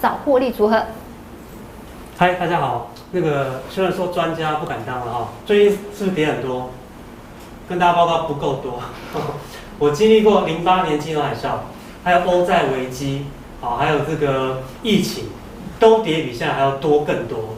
[0.00, 0.82] 找获利组合？
[2.16, 2.90] 嗨，大家好。
[3.12, 6.70] 那个虽然说专家不敢当了哈，最近是不是跌很多？
[7.68, 8.80] 跟大家报告不够多。
[9.78, 11.58] 我经历过零八年金融海啸，
[12.02, 13.26] 还有欧债危机，
[13.60, 15.24] 啊，还有这个疫情，
[15.78, 17.56] 都跌比现在还要多更多。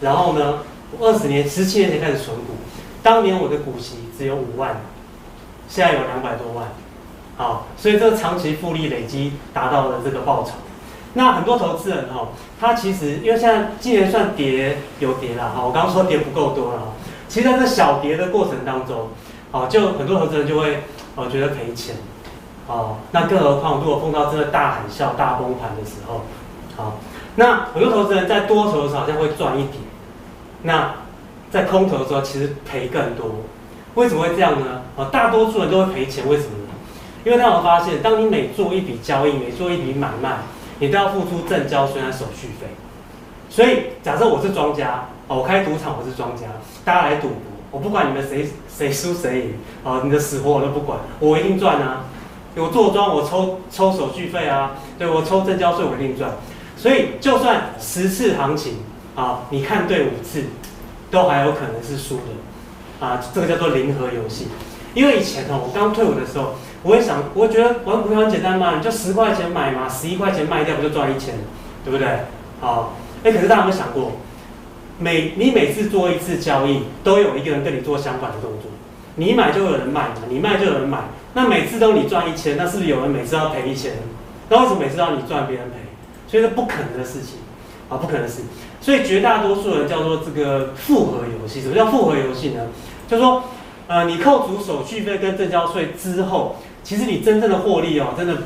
[0.00, 0.60] 然后呢，
[0.98, 2.54] 我二十年、十七年前开始存股，
[3.02, 4.80] 当年我的股息只有五万，
[5.68, 6.66] 现在有两百多万。
[7.36, 10.52] 好，所以这个长期复利累积达到了这个报酬。
[11.14, 12.28] 那很多投资人哈，
[12.60, 16.82] 他其实因为现在今年算跌有跌了哈，我刚刚说跌不够多了。
[17.28, 19.08] 其实在这小跌的过程当中，
[19.50, 20.82] 啊，就很多投资人就会
[21.16, 21.96] 哦觉得赔钱，
[22.66, 26.22] 哦，那更何况如果碰到真的大海啸、大崩盘的时候，
[26.76, 26.98] 好，
[27.36, 29.74] 那很多投资人在多头的时候好像会赚一点，
[30.62, 30.94] 那
[31.50, 33.26] 在空头的时候其实赔更多。
[33.94, 34.82] 为什么会这样呢？
[34.96, 36.74] 啊，大多数人都会赔钱，为什么呢？
[37.24, 40.38] 因为他有发现，当你每做一笔交易，每做一笔买卖，
[40.84, 42.66] 你都要付出证交税和手续费。
[43.48, 46.42] 所以，假设我是庄家，哦，我开赌场，我是庄家，
[46.84, 47.38] 大家来赌博，
[47.70, 52.04] 我不管你们谁谁输谁赢，哦，你的死活我都不管，我一定赚啊！
[52.56, 56.32] 我坐庄，我抽抽手续费啊，对，我抽证交税，我一定赚。
[56.76, 58.80] 所以，就算十次行情，
[59.14, 60.44] 啊，你看对五次，
[61.10, 64.48] 都还有可能是输的，啊，这个叫做零和游戏。
[64.92, 66.56] 因为以前哦，我刚退伍的时候。
[66.84, 71.34] 我也想，我觉得玩股票很简单嘛，你就十块钱买嘛，十一块钱卖掉，不就赚一千，
[71.82, 72.06] 对不对？
[72.60, 72.92] 好，
[73.24, 74.12] 哎，可是大家有没有想过，
[74.98, 78.70] 每你每次做一次交易，都有一个人跟你做相反的动作，
[79.16, 80.98] 你买就有人卖嘛，你卖就有人买，
[81.32, 83.92] 那每次都你赚一千，那是不是有人每次要赔一千？
[84.50, 85.76] 那为什么每次都要你赚，别人赔？
[86.28, 87.38] 所以是不可能的事情，
[87.88, 88.44] 啊，不可能的事情。
[88.82, 92.60] 所以绝大多数人叫做这个复合游戏，什么叫复合游戏呢？
[93.08, 93.44] 就是说，
[93.86, 96.56] 呃，你扣除手续费跟证交税之后。
[96.84, 98.36] 其实你真正的获利哦，真的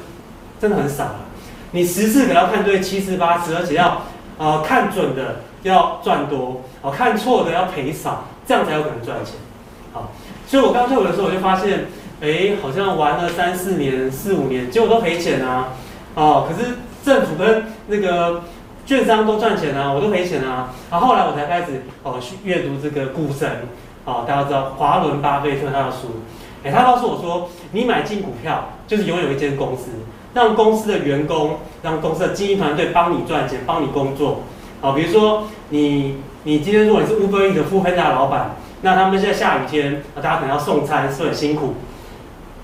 [0.59, 1.17] 真的很少了。
[1.73, 4.03] 你十次可能要看对七次八次，而且要
[4.39, 9.35] 呃看准的要赚多，哦看错的要赔少，这样才有可能赚钱。
[9.93, 10.13] 好，
[10.47, 11.87] 所以我刚退伍的时候我就发现，
[12.23, 15.69] 哎，好像玩了三四年、四五年，结果都赔钱啊。
[16.15, 18.45] 哦，可是政府跟那个
[18.87, 20.73] 券商都赚钱啊，我都赔钱啊。
[20.91, 23.69] 然后后来我才开始哦去阅读这个股神，
[24.05, 26.23] 哦大家知道华伦巴菲特他的书。
[26.65, 29.91] 哎，他告诉我说，你买进股票就是拥有一间公司，
[30.35, 34.41] 让公司的员工、让公司的经营团队帮你赚钱，帮你工作。
[34.81, 41.75] 好，比如说你，你今天如果你是 Uber 的 foodpanda 老板，那他们现在下雨天，大家可能要送餐，是很辛苦。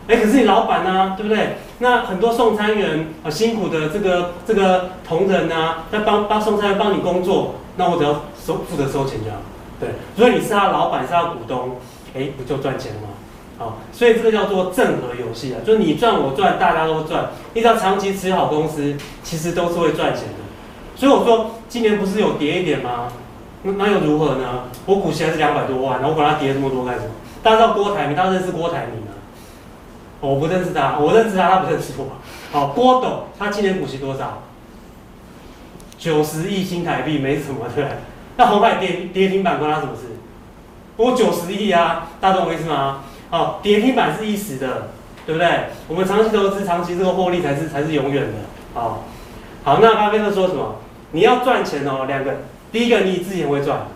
[0.06, 1.56] 哎，可是你老板呢、对不对？
[1.78, 8.12] 那很多送餐员啊，辛苦的这个这个同仁啊，在帮帮送餐员帮你工作，那我只要
[8.44, 9.38] 收负责收钱就好。
[9.80, 11.76] 对，所以你是他老板，是他股东，
[12.14, 13.08] 哎，不就赚钱了吗？
[13.56, 17.30] 好，所以这个叫做正和游戏啊，就是你赚我赚，大家都赚。
[17.52, 20.44] 你只要长期持有好公司，其实都是会赚钱的。
[20.96, 23.08] 所以我说，今年不是有跌一点吗？
[23.62, 24.64] 那又如何呢？
[24.86, 27.10] 我股息还是两百多万，然后我管它跌这么多干什么？
[27.42, 29.08] 大家知道郭台铭，大家认识郭台铭吗？
[30.20, 32.06] 我不认识他，我认识他，他不认识我。
[32.50, 34.42] 好，郭董他今年股息多少？
[35.98, 37.84] 九十亿新台币，没什么对。
[38.36, 40.02] 那红海跌跌停板关他什么事？
[40.96, 43.00] 我九十亿啊，大家懂我意思吗？
[43.34, 44.90] 好，跌停板是一时的，
[45.26, 45.48] 对不对？
[45.88, 48.32] 我们长期投资，长期这个获利才是才是永远的。
[48.74, 49.02] 好，
[49.64, 50.76] 好，那巴菲特说什么？
[51.10, 52.32] 你要赚钱哦，两个，
[52.70, 53.88] 第一个你自己会赚，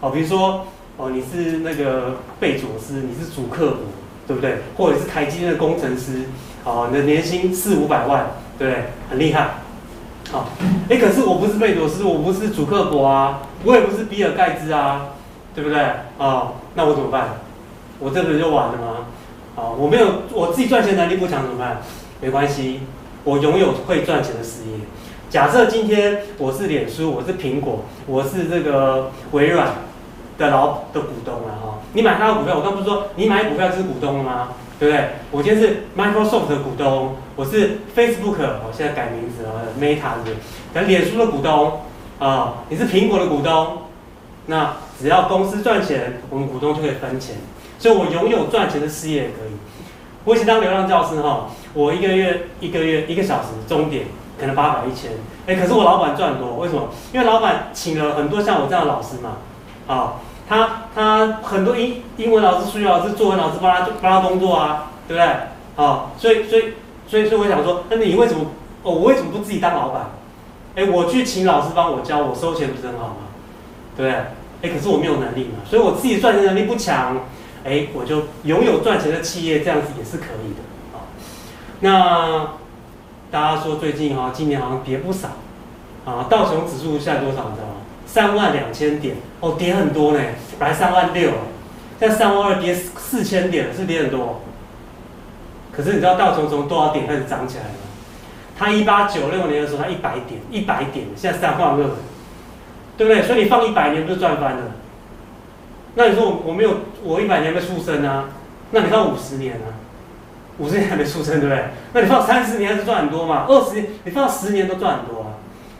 [0.00, 3.78] 好，比如说哦，你是那个贝佐斯，你是祖克伯，
[4.26, 4.56] 对不对？
[4.76, 6.24] 或者是台积电的工程师，
[6.64, 8.84] 哦，你的年薪四五百万，对不对？
[9.08, 9.50] 很厉害。
[10.32, 10.48] 好，
[10.88, 15.10] 哎，可是我不是贝佐斯，我不是祖克伯啊，我也不是比尔盖茨啊，
[15.54, 15.78] 对不对？
[16.18, 17.28] 啊，那我怎么办？
[18.00, 19.06] 我这个就完了吗？
[19.56, 21.82] 啊，我没有我自己赚钱能力不强怎么办？
[22.20, 22.80] 没关系，
[23.24, 24.78] 我拥有会赚钱的事业。
[25.28, 29.68] 假设今天我是脸书，我是苹果，我是这个微软
[30.38, 31.78] 的老的股东了哈。
[31.92, 34.48] 你买他的股票，我刚不是说你买股票就是股东了吗？
[34.78, 35.08] 对不对？
[35.30, 40.32] 我今天是 Microsoft 的股东，我是 Facebook，我现在改名字了，Meta 的，
[40.72, 41.80] 等脸书的股东
[42.18, 43.82] 啊，你是苹果的股东，
[44.46, 47.36] 那只要公司赚钱，我们股东就可以分钱。
[47.80, 49.56] 所以我拥有赚钱的事业也可以。
[50.24, 54.04] 我以前当流浪教师哈，我一个月一个月一个小时钟点
[54.38, 55.12] 可能八百一千，
[55.46, 56.90] 哎，可是我老板赚多，为什么？
[57.14, 59.38] 因为老板请了很多像我这样的老师嘛，
[59.86, 65.82] 啊，他他很多英英文老师、数学老师、作文老师帮他帮他工作啊，对不对？
[65.82, 66.74] 啊，所以所以
[67.08, 68.44] 所以所以我想说，那你为什么
[68.82, 68.92] 哦？
[68.92, 70.10] 我为什么不自己当老板？
[70.76, 73.16] 哎，我去请老师帮我教，我收钱不是很好吗？
[73.96, 74.20] 对不对？
[74.62, 77.16] 哎，可是我没有能力嘛，所以我自己赚钱能力不强。
[77.64, 81.04] 哎，我就拥有赚钱的企业，这样子也是可以的啊。
[81.80, 82.54] 那
[83.30, 85.28] 大家说最近哈，今年好像跌不少，
[86.04, 87.74] 啊，道琼指数现在多少你知道吗？
[88.06, 90.20] 三万两千点，哦，跌很多呢，
[90.58, 91.30] 本来三万六，
[91.98, 94.40] 现在三万二跌四千点，是跌很多。
[95.70, 97.70] 可是你知道道琼从多少点开始涨起来吗？
[98.58, 101.90] 它一八九六年的时候，它一百点，一百点，现在三万二，
[102.96, 103.22] 对不对？
[103.22, 104.62] 所以你放一百年不是赚翻了？
[105.94, 106.70] 那你说我我没有，
[107.02, 108.28] 我一百年没出生啊？
[108.70, 109.74] 那你放五十年啊？
[110.58, 111.64] 五十年还没出生，对不对？
[111.92, 113.44] 那你放三十年还是赚很多嘛？
[113.48, 115.28] 二十年你放十年都赚很多啊。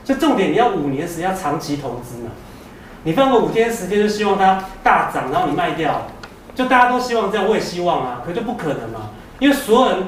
[0.03, 2.31] 所以重点你要五年时间要长期投资嘛。
[3.03, 6.07] 你放个五天时间就希望它大涨，然后你卖掉，
[6.53, 9.11] 就大家都希望这样，我也希望啊，可就不可能嘛。
[9.39, 10.07] 因为所有人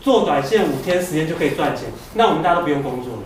[0.00, 3.22] 做短线五天时间就可以赚钱，那我们大家都不用工作了，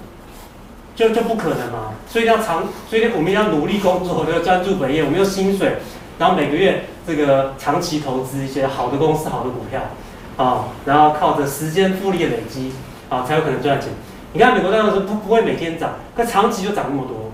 [0.96, 1.92] 就就不可能嘛。
[2.08, 5.76] 所以要长，所以我们要努力工作，要专注本业，我们有薪水，
[6.18, 9.80] 然后每个月这个长期投资一些好的公司、好的股票。
[10.36, 12.72] 啊，然后靠着时间复利的累积，
[13.08, 13.90] 啊，才有可能赚钱。
[14.32, 17.30] 你看美国那时候不不会每天涨，可长期就涨那么多。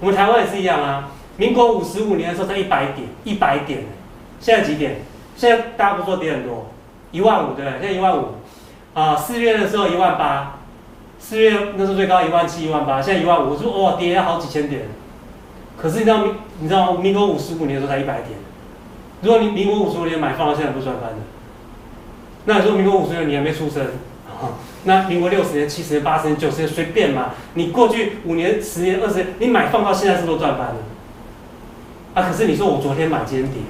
[0.00, 1.10] 我们台湾也是一样啊。
[1.36, 3.84] 民国五十五年的时候才一百点，一百点，
[4.40, 5.02] 现在几点？
[5.36, 6.66] 现在大家不说跌很多，
[7.12, 7.80] 一万五对不对？
[7.80, 8.30] 现在一万五。
[8.94, 10.58] 啊，四月的时候一万八，
[11.20, 13.52] 四月那时候最高一万七、一万八，现在一万五。
[13.52, 14.82] 我说哇，跌了好几千点。
[15.84, 18.30] 可是你知道民你知道民国五十五年的时候才一百点，
[19.20, 21.16] 如果你民国五十五年买放到现在不赚翻的。
[22.46, 23.88] 那你说民国五十年你还没出生？
[24.84, 27.32] 那民国六十年、七十年、八十年、九十年随便嘛？
[27.52, 30.76] 你过去五年、十年、二十年，你买放到现在是不是都赚翻了？
[32.14, 33.60] 啊，可是你说我昨天买今天跌，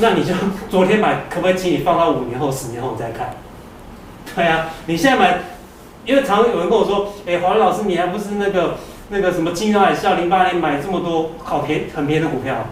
[0.00, 0.34] 那你就
[0.68, 3.34] 昨天买可不可以请你放到五年后、十年后再看？
[4.34, 5.38] 对啊，你现在买，
[6.04, 8.76] 因为常常有人跟我说，哎，华伦老师你还不是那个
[9.08, 12.66] 那个什么金融海啸零八年买这么多好便很便宜的股票，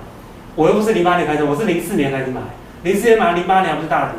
[0.56, 2.40] 我又不是零八年开始，我是零四年开始买，
[2.82, 4.14] 零四年买零八年还不是大跌。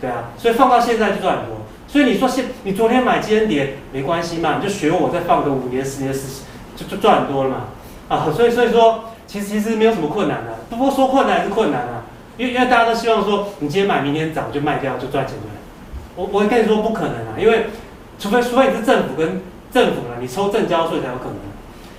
[0.00, 1.56] 对啊，所以放到现在就赚很多。
[1.86, 4.60] 所以你说现你昨天买今天跌没关系嘛？
[4.60, 6.42] 你就学我再放个五年、十年、十
[6.76, 7.56] 就就赚很多了嘛。
[8.08, 10.52] 啊， 所以所以说其实其实没有什么困难的。
[10.68, 12.04] 不过说困难是困难啊，
[12.36, 15.48] 因为因为大家都希望说你今天买明天涨就卖掉就赚钱对。
[16.16, 17.66] 我我跟你说不可能啊，因为
[18.18, 19.40] 除非除非你是政府跟
[19.72, 21.36] 政府了，你抽正交税才有可能。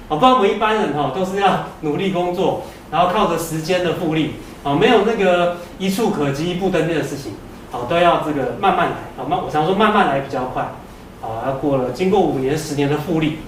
[0.09, 7.33] 啊，不然我们一般人哈都是要努力工作，然后靠着时间的复利啊，没有那个一触可及一步登天的事情。
[7.71, 8.95] 好，都要这个慢慢来。
[9.17, 10.69] 好，慢，我常说慢慢来比较快。
[11.21, 13.39] 好，要过了经过五年、十年的复利。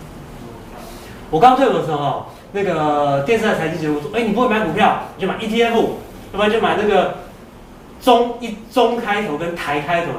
[1.31, 7.15] 我刚退伍的时候，那个电视台财经节目说：“哎，你不会买股票，你就买 ETF，要不然就买那个
[8.01, 10.11] 中一中开头跟台开头，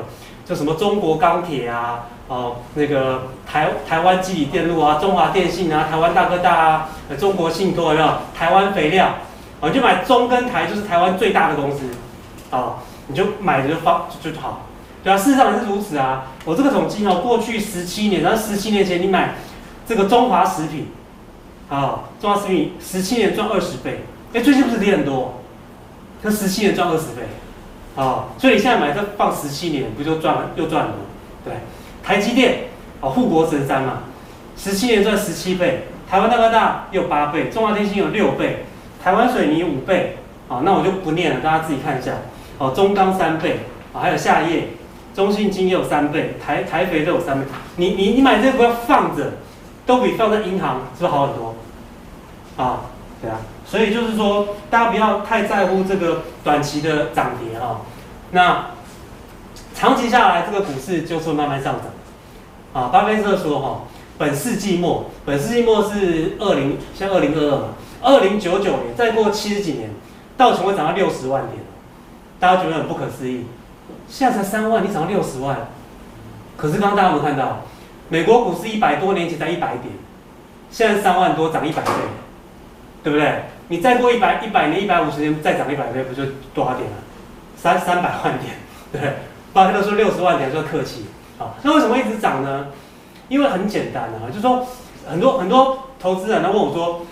[0.45, 6.89] 就什么中国钢铁啊，哦，那个台台湾基理电路啊，中华电信啊，台湾大哥大啊，
[7.19, 8.23] 中国信托啊？
[8.35, 9.17] 台湾肥料，
[9.61, 11.85] 哦，就买中跟台，就是台湾最大的公司，
[12.51, 12.77] 啊。”
[13.09, 14.63] 你就买着就放就就好，
[15.03, 16.27] 对啊，事实上也是如此啊。
[16.45, 19.35] 我这个统计哦，过去十七年，然后十七年前你买
[19.85, 20.87] 这个中华食品，
[21.69, 25.35] 啊，中华食品十七年赚二十倍，哎，最近不是跌很多？
[26.23, 27.23] 它十七年赚二十倍，
[27.97, 30.93] 啊，所以你现在买这放十七年，不就赚了又赚了？
[31.45, 31.55] 对，
[32.03, 32.65] 台积电
[33.01, 34.01] 哦，护国神山嘛，
[34.57, 38.65] 十七年赚十七倍，台湾大哥大有八倍，中华电信有六倍，
[39.03, 40.17] 台湾水泥五倍，
[40.49, 42.13] 啊，那我就不念了，大家自己看一下。
[42.59, 43.61] 哦，中钢三倍
[43.93, 44.69] 啊，还有下页，
[45.15, 47.47] 中信金也有三倍，台台肥都有三倍。
[47.77, 49.33] 你你你买这个不要放着，
[49.85, 51.55] 都比放在银行是不是好很多？
[52.57, 52.83] 啊，
[53.21, 57.81] 对啊，所以就是说，大家不要太在乎这个短期的涨跌啊。
[58.31, 58.67] 那
[59.83, 61.87] 长期下来，这个股市就是慢慢上涨。
[62.73, 63.81] 啊，巴菲特说哈，
[64.17, 67.69] 本世纪末，本世纪末是二零，像二零二二嘛，
[68.01, 69.91] 二零九九年，再过七十几年，
[70.37, 71.55] 道琼会涨到六十万点。
[72.39, 73.45] 大家觉得很不可思议，
[74.07, 75.67] 现在才三万，你涨到六十万，
[76.57, 77.63] 可是刚刚大家有没有看到，
[78.09, 79.93] 美国股市一百多年前才一百点，
[80.71, 81.91] 现在三万多涨一百倍，
[83.03, 83.47] 对不对？
[83.67, 86.23] 你再过一百一百年、一百五十年再涨一百倍，不就
[86.55, 86.97] 多少点了？
[87.57, 88.55] 三三百万点，
[88.93, 89.13] 对不对？
[89.53, 91.05] 巴菲特说六十万你还说客气，
[91.39, 92.69] 好，那为什么一直涨呢？
[93.29, 94.67] 因为很简单啊，就是说
[95.07, 97.07] 很多很多投资人他问我说，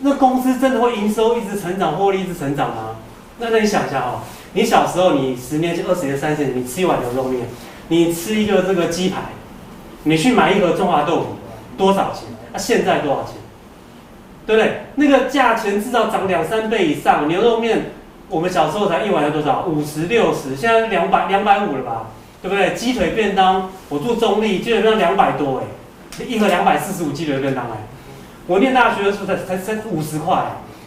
[0.00, 2.96] 那公司真的会营收一直成长、获利一直成长吗？
[3.38, 4.20] 那那你想一下哦，
[4.52, 7.48] 你小时候，你十年前、二十年、三十年，你吃一碗牛肉面，
[7.88, 9.22] 你吃一个这个鸡排，
[10.04, 11.26] 你去买一盒中华豆腐，
[11.76, 12.28] 多少钱？
[12.52, 13.34] 啊，现在多少钱？
[14.46, 14.84] 对不对？
[14.96, 17.26] 那个价钱至少涨两三倍以上。
[17.26, 17.92] 牛肉面，
[18.34, 19.64] 我们小时候才一碗要多少？
[19.66, 22.06] 五十六十，现在两百两百五了吧？
[22.42, 22.74] 对不对？
[22.74, 27.86] 鸡腿便当，我住中立，鸡腿便当两百多哎，一盒两百四十五鸡腿便当哎，
[28.48, 30.44] 我念大学的时候才才才五十块。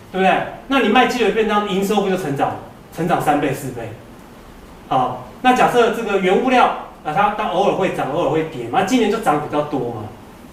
[0.10, 0.34] 对不对？
[0.70, 2.56] 那你卖鸡腿便当，营收不就成长，
[2.96, 3.92] 成长三倍四倍？
[4.88, 6.64] 好，那假设这个原物料
[7.04, 10.04] 啊，它它偶尔会涨，偶尔会跌嘛，今年就涨比较多嘛，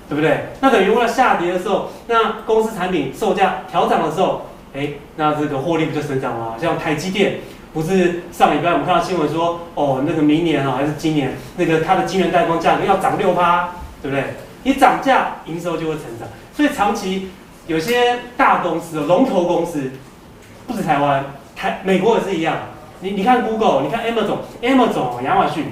[0.09, 0.47] 对不对？
[0.61, 6.57] 那等于物料下跌的时候，那公司产品售价调涨的时候，哎，那这个获利不就成长了？
[6.61, 7.38] 像台积电，
[7.73, 13.71] 不是上礼拜我们看到新闻说，哦，那个明年啊还是今年，那个它的晶圆代工价格要涨六趴，
[14.02, 14.25] 对不对？
[14.64, 16.28] 你涨价，营收就会成长。
[16.52, 17.31] 所以长期
[17.66, 19.93] 有些大公司、龙头公司，
[20.66, 22.57] 不止台湾，台美国也是一样。
[23.00, 25.66] 你你看 Google，你看 Amazon，Amazon 亚马逊，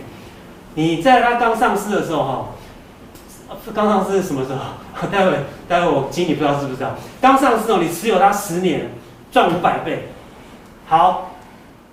[0.75, 2.49] 你在它刚上市的时候哈，
[3.75, 4.59] 刚上市什么时候？
[5.11, 6.91] 待会待会我经理不知道是不知道？
[7.21, 8.91] 刚上市哦，你持有它十年，
[9.31, 10.09] 赚五百倍。
[10.87, 11.33] 好，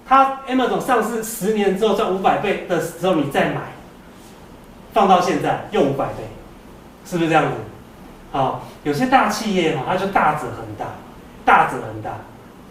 [0.08, 3.62] 它 Amazon 上市十年之后赚五百倍的时候，你再买，
[4.94, 6.24] 放到现在又五百倍。
[7.06, 7.52] 是不是这样子？
[8.32, 10.86] 好，有些大企业哈，它就大者恒大，
[11.44, 12.12] 大者恒大，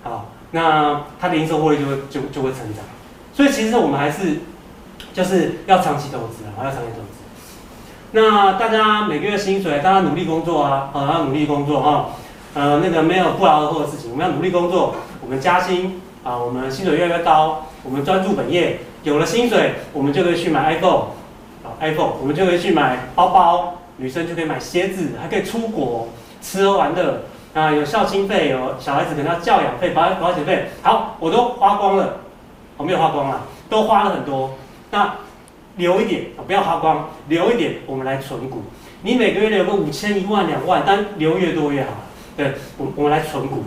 [0.04, 2.85] 好，那它的营收获利就会就就会成长。
[3.35, 4.38] 所以其实我们还是
[5.12, 7.18] 就是要长期投资啊，要长期投资。
[8.12, 12.07] 那大家每个月薪水，大家努力工作啊，啊，要努力工作哈，
[12.55, 21.03] 呃，那个没有不劳而获的事情，我们要努力工作，我们加薪啊，我们薪水越来越高，我们专注本业，有了薪水，我们就可以去买 iPhone，
[21.62, 23.75] 啊，iPhone，我们就可以去买包包。
[24.00, 26.07] 女生就可以买鞋子，还可以出国
[26.41, 27.23] 吃喝玩乐
[27.53, 32.19] 啊，有孝心费，有小孩子可能要教养费、保保险费，好，我都花光了，
[32.77, 34.50] 我没有花光了，都花了很多，
[34.93, 35.15] 那
[35.78, 38.64] 留一点，不要花光，留一点，我们来存股。
[39.00, 41.90] 你每个月留个五千、一万、两万，但留越多越好。
[42.37, 43.62] 对，我我们来存股。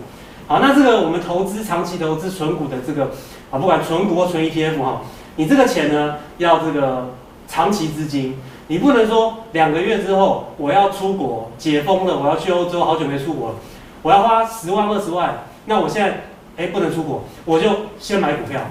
[0.48, 3.12] 好，那这个我们投资长期投资存股的这个
[3.50, 5.02] 啊，不管存股或存 ETF 哈，
[5.38, 7.16] 你这个钱呢，要这个
[7.48, 8.38] 长期资金。
[8.68, 13.56] 你不能说两个月之后我要出国解封了，我要去欧洲，好久没出国了，
[14.02, 16.24] 我要花十万二十万，那我现在
[16.56, 18.62] 哎不能出国，我就先买股票，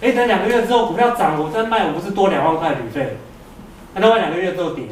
[0.00, 3.16] 哎等两个月之后股票涨，我再卖，我不是多两万块旅费？
[3.94, 4.84] 那另外两个月之后跌，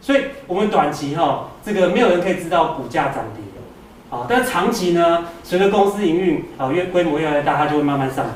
[0.00, 3.44] 所以我们短期哈这个没有人可以知道股价涨跌，
[4.10, 8.34] 啊，但是长期呢，随着公司营运啊越规模越来越大，它就会慢慢上涨，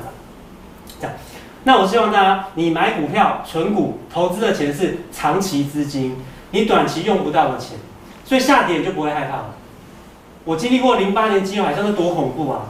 [1.01, 1.15] 这样。
[1.63, 6.15] 那我希望大家，你买股票、存股、投资的钱是长期资金，
[6.51, 7.77] 你短期用不到的钱，
[8.23, 9.55] 所以下跌你就不会害怕了。
[10.45, 12.61] 我经历过零八年金融海啸是多恐怖啊！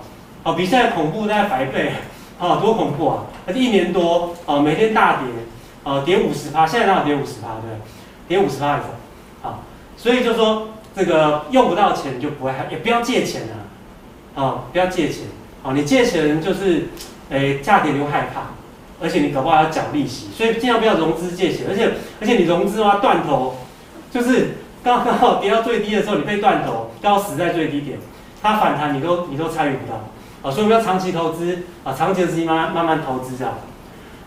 [0.43, 1.93] 哦，比现在恐怖大概百倍，
[2.39, 3.25] 啊，多恐怖啊！
[3.45, 5.27] 而且一年多，啊，每天大跌，
[5.83, 7.59] 啊，跌五十趴，现在哪有跌五十趴？
[7.61, 7.69] 对，
[8.27, 8.85] 跌五十趴以上，
[9.41, 9.63] 好，
[9.97, 13.43] 所以就说这个用不到钱就不会害，也不要借钱
[14.35, 15.25] 啊，啊，不要借钱，
[15.63, 16.87] 啊，你借钱就是，
[17.29, 18.41] 诶，下跌你会害怕。
[19.01, 21.67] 而且你搞不好要缴利息，所以尽量不要融资借钱。
[21.69, 23.55] 而且而且你融资的话断头，
[24.11, 27.97] 就是刚刚好跌到最低的时候你被断头，刚好死在最低点，
[28.41, 30.03] 它反弹你都你都参与不到
[30.41, 30.51] 啊。
[30.51, 33.53] 所以我们要长期投资啊，长期的资金慢慢慢慢投资这样。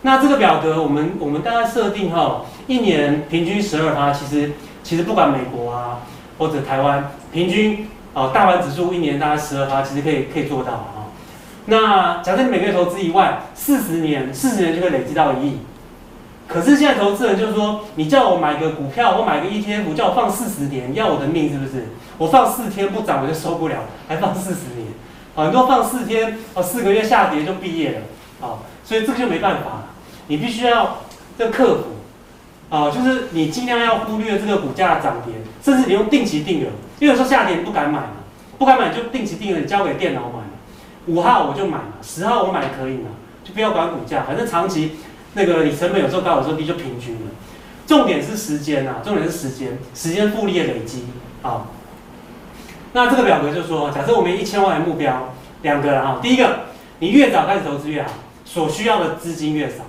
[0.01, 4.51] 那这个表格我们我们大概设定哈，一年平均十二趴，其实
[4.83, 5.99] 其实不管美国啊
[6.37, 11.07] 或者台湾，平均啊大盘指数一年大概十二趴，其实可以可以做到啊。
[11.67, 15.59] 那假设你每个月投资一万，四十年，四十年就会累积到一亿。
[16.45, 21.87] 可是现在投资人就是说，你叫我买个股票，我买个 ETF，叫我放四十年，要我的命是不是？
[22.17, 23.77] 我放四天不涨我就受不了，
[24.09, 24.87] 还放四十年？
[25.35, 29.89] 很多放四天，哦，四个月下跌就毕业了，啊，所以这个就没办法了。
[30.27, 30.99] 你必须要
[31.37, 36.67] 这克服，啊，就是你尽量要忽略这个股价涨跌，甚至你用定期定额，
[36.99, 38.23] 因为有时候下跌你不敢买嘛，
[38.57, 40.39] 不敢买就定期定额，你交给电脑买。
[41.07, 43.09] 五号我就买嘛，十号我买可以嘛，
[43.43, 44.91] 就不要管股价，反正长期
[45.33, 47.31] 那个你成本有时候高有时候低就平均了。
[47.85, 51.05] 重点是时间啊，重点是时间，时间复利的累积
[51.41, 51.65] 啊。
[52.93, 55.33] 那这个表格就说，假设我们一千万的目标，
[55.63, 56.59] 两个啊，第一个
[56.99, 58.09] 你越早开始投资越好，
[58.45, 59.83] 所需要的资金越少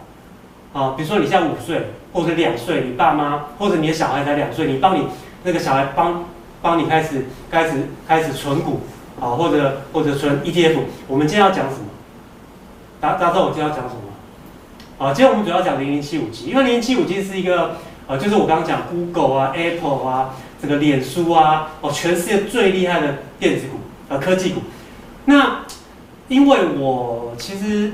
[0.73, 0.95] 啊。
[0.97, 5.07] 比如说你现在五岁或者两岁，你爸妈或者你的小孩才两岁，你帮你
[5.43, 6.25] 那个小孩帮
[6.63, 8.81] 帮你开始开始开始存股。
[9.21, 11.87] 好，或者或者存 ETF，我们今天要讲什么？
[13.01, 14.01] 大家大家知道我今天要讲什么？
[14.99, 17.77] 好，今天我们主要讲零零七五七，因为零零七五七是一个
[18.09, 20.35] 呃，就是我刚刚讲 Google 啊、Apple 啊、
[20.65, 24.63] 这个脸书啊，哦，全世界最厉害的电子股呃科技股。
[25.27, 25.61] 那
[26.29, 27.93] 因为我其实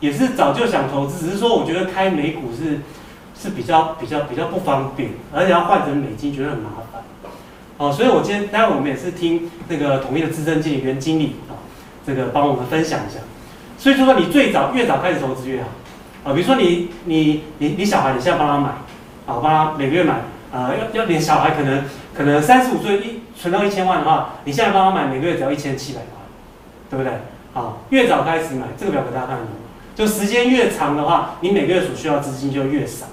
[0.00, 2.80] 也是早就想投资，只是说我觉得开美股是
[3.40, 7.02] 是比较比较比较不方便，而且要换成美金，觉得很麻烦。
[7.76, 11.54] 哦，所以我今天待会我们也是听那个统一的资深经理袁经理啊，
[12.04, 13.20] 这个帮我们分享一下。
[13.78, 15.68] 所以就说你最早越早开始投资越好
[16.24, 18.68] 啊，比如说你你你你小孩你现在帮他买
[19.26, 20.20] 啊，帮他每个月买
[20.54, 21.82] 啊，要要你小孩可能
[22.14, 26.10] 可能三十五岁一存到一千万的话，你现在帮他买每个月只要一千七百块，
[26.88, 27.12] 对不对？
[27.52, 29.48] 好，越早开始买这个表格大家看懂？
[29.96, 33.06] 就时间越长的话，你每个月所需要资金就越少，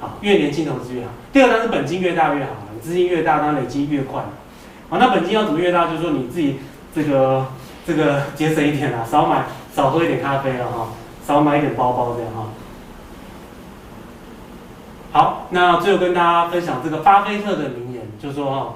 [0.00, 1.10] 好，越年轻投资越好。
[1.32, 2.50] 第二呢是本金越大越好。
[2.82, 4.22] 资金越大，它累积越快。
[4.90, 5.86] 好，那本金要怎么越大？
[5.86, 6.58] 就是说你自己
[6.92, 7.46] 这个
[7.86, 10.88] 这个节省一点啦，少买少喝一点咖啡了哈，
[11.24, 12.48] 少买一点包包这样哈。
[15.12, 18.74] 好，那最后跟大家分享这个巴菲特的名言，就说哈，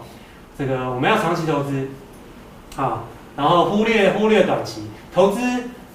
[0.58, 1.88] 这个我们要长期投资
[2.76, 3.04] 啊，
[3.36, 5.40] 然后忽略忽略短期投资。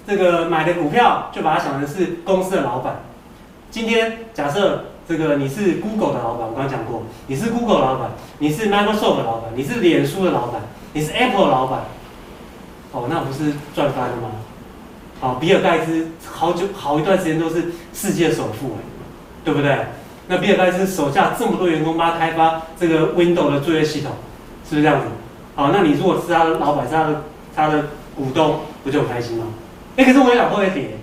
[0.07, 3.01] 这个买的股票就把它想成是公司的老板。
[3.69, 10.59] 今天假设这个你是 Google 的老板，我刚刚讲过，你是 Google 老板，你是 Microsoft 的老板，你是脸书的老板，
[10.93, 11.81] 你是 Apple 老板，
[12.91, 14.31] 哦，那不是赚翻了吗？
[15.19, 18.77] 好，比尔盖茨好久好一段时间都是世界首富，
[19.45, 19.85] 对不对？
[20.27, 24.11] 那比尔盖茨手下这么多员工帮他开发这个 Windows 的作业系统，
[24.67, 25.07] 是不是这样子？
[25.55, 27.23] 好，那你如果是他的老板，是他的
[27.55, 29.45] 他的股东，不就很开心吗？
[29.97, 30.97] 哎，可是我也想会不会跌？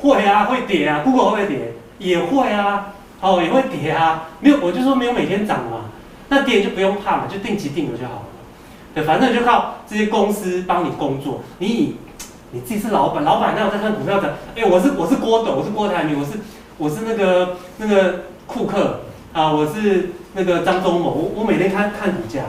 [0.00, 1.02] 会啊，会跌啊。
[1.04, 1.74] Google 会不会跌？
[1.98, 2.88] 也会啊。
[3.20, 4.24] 哦，也会跌啊。
[4.40, 5.84] 没有，我就说没有每天涨嘛。
[6.28, 8.22] 那跌就不用怕嘛，就定期定额就好了。
[8.94, 11.42] 对，反正就靠这些公司帮你工作。
[11.58, 11.96] 你以
[12.50, 14.36] 你自己是老板，老板那我在看股票的。
[14.56, 16.32] 哎，我是我是郭董，我是郭台铭，我是
[16.82, 21.10] 我是那个那个库克啊，我是那个张忠谋。
[21.12, 22.42] 我我每天看看股价。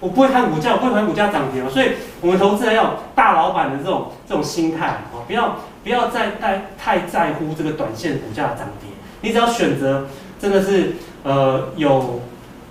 [0.00, 1.90] 我不会看股价，我不会看股价涨跌，所以
[2.22, 8.88] 我们投资人要大老板的这种这种心态啊，不要不要再太太在乎这个短线股价涨跌。
[9.20, 10.06] 你只要选择
[10.40, 10.94] 真的是
[11.24, 12.22] 呃有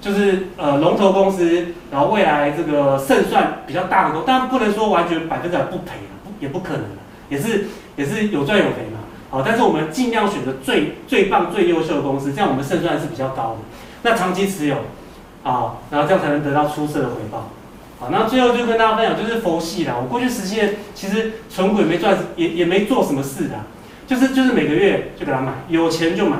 [0.01, 5.91] 就是呃龙头公司，然后未来这个胜算比较大的公司，当然不能说完全百分之百不赔
[6.23, 6.85] 不也不可能，
[7.29, 8.96] 也是也是有赚有赔嘛。
[9.29, 13.57] 好，但是我们尽量选择最最棒最优秀的公司，这样我们胜算是比较高的。
[14.03, 14.75] 那长期持有。
[15.43, 17.49] 好，然后这样才能得到出色的回报。
[17.99, 19.95] 好，那最后就跟大家分享，就是佛系啦。
[19.97, 23.55] 我过去十七年其实存股也没赚，也也没做什么事的，
[24.05, 26.35] 就是就是每个月就给他买，有钱就买，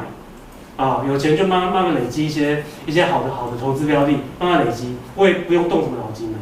[0.75, 6.37] 啊，有钱就慢慢慢慢累积一些一些好的好的投资标的，慢慢累积，我也不用动什么脑筋了。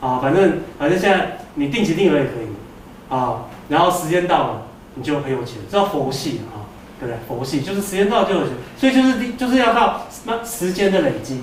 [0.00, 4.65] 啊，反正反正现在你定期定额也可以，啊，然后时间到了
[4.96, 6.66] 你就很有钱，这叫佛系啊，
[6.98, 7.18] 对不对？
[7.28, 11.42] 佛系就是时间到就有钱，所以就是就是要靠那时间的累积。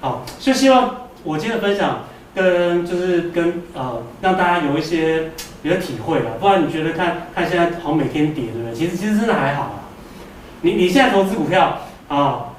[0.00, 5.30] 好，就希望我今天的分享跟就是跟呃让大家有一些
[5.62, 8.74] 有些体会吧，不然你觉得看看现在好像每天跌，对不对？
[8.74, 9.74] 其实其实真的还好啊。
[10.62, 12.54] 你你现在投资股票啊，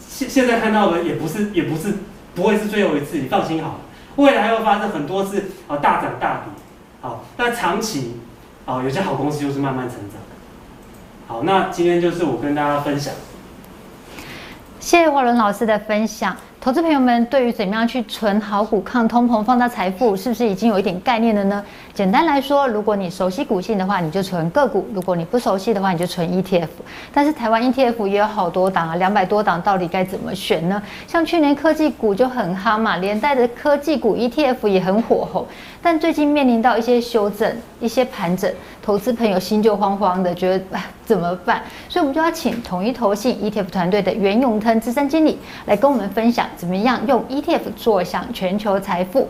[0.00, 1.94] 现现在看到的也不是也不是
[2.34, 3.80] 不会是最后一次，你放心好了，
[4.16, 6.52] 未来还会发生很多次啊大涨大跌。
[7.02, 8.16] 好，但长期
[8.66, 10.20] 啊有些好公司就是慢慢成长。
[11.28, 13.14] 好，那今天就是我跟大家分享。
[14.80, 16.36] 谢谢华伦老师的分享。
[16.60, 21.64] 投资朋友们，对于怎么样去存好股、抗通膨、放大财富，是不是已经有一点概念了呢？
[21.94, 26.66] 简单来说，如果你熟悉股性的话，你就存个股；如果你不熟悉的话，你就存 ETF。
[27.14, 30.82] 但是台湾 ETF 也有好多档啊，两百多档，到底该怎么选呢？
[31.06, 35.46] 像去年科技股就很夯嘛，连带的科技股 ETF 也很火候。
[35.86, 41.62] 但最近面临到一些修正、一些盘整，投资朋友心就慌慌的，觉得怎么办？
[41.88, 49.28] 所以我们就要请统一投信 ETF 团队的袁永腾资深经理来跟我们分享，怎么样用 ETF 坐享全球财富。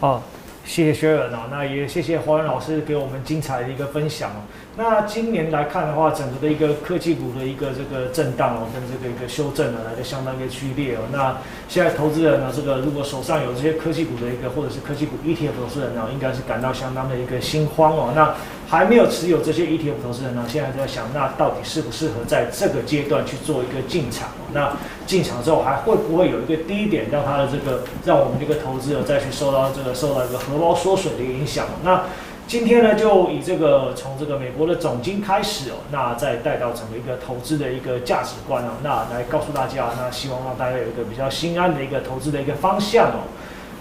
[0.00, 0.22] 好，
[0.64, 4.30] 谢谢 Sharon 啊，那也谢谢华伦老师给我们精彩的一个分享。
[4.76, 11.02] 那今年来看的话，整个的一个科技股的一个这个震荡哦，跟这个一个修正呢，来的相当的剧烈哦。
[11.12, 11.36] 那
[11.68, 18.12] 现在投资人呢，这个如果手上有这些科技股的一个，或者是科技股 ETF 投资人呢，应该是感到相当的一个心慌哦。
[18.16, 18.34] 那
[18.66, 24.30] 还没有持有这些 ETF 投资人呢，现在在想，那到底适不适合在这个阶段去做一个进场？
[24.52, 24.72] 那
[25.06, 31.64] 进场之后还会不会有一个低点，让他的这个让我们这个投资者再去受到这个受到一个荷包缩水的影响？
[31.84, 32.02] 那
[32.46, 43.24] 今天呢，就以这个从这个美国的总经开始哦，那再带到整个一个投资的一个价值观哦，那来告诉大家，那希望让大家有一个比较心安的一个投资的一个方向哦。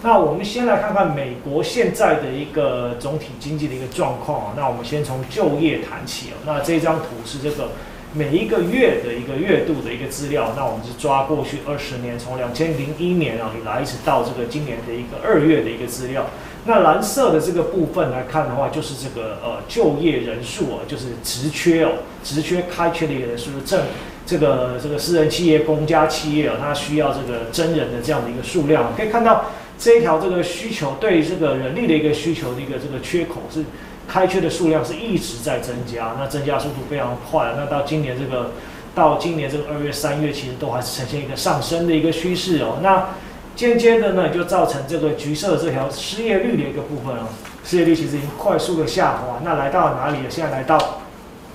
[0.02, 4.54] 那我们先来看看美国现在的一个总体经济的一个状况啊。
[4.56, 6.36] 那我们先从就业谈起哦。
[6.46, 7.70] 那这张图是这个
[8.14, 10.54] 每一个月的一个月度的一个资料。
[10.56, 16.26] 那我们是抓过去二十年，从两千零一年啊以来一直到这个今年的一个二月的一个资料。
[16.66, 21.92] 那蓝色的这个部分来看的话，就是这个呃就业人数啊，就是职缺哦，
[22.24, 23.82] 职缺开缺的一个人数，正
[24.26, 29.48] 这个这个私人企业、公家企业啊，它需要这个真人的这样的一个数量，可以看到
[29.78, 33.62] 这一条这个需求对于这个人力的一个需求的一个这个缺口是
[34.08, 38.52] 开缺的数量是一直在增加，那增加速度非常快，那到今年这个
[38.96, 43.10] 到今年这个二月、三月，其实都还是呈现一个上升的一个趋势哦，那。
[43.56, 47.28] 渐渐的呢，就造成这个橘色的这条失业率的一个部分哦，
[47.64, 50.30] 失业率其实已经快速的下滑，那来到了哪里了？
[50.30, 51.02] 现在来到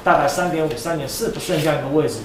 [0.04, 2.18] 大概三点五、三点四不剩这样一个位置。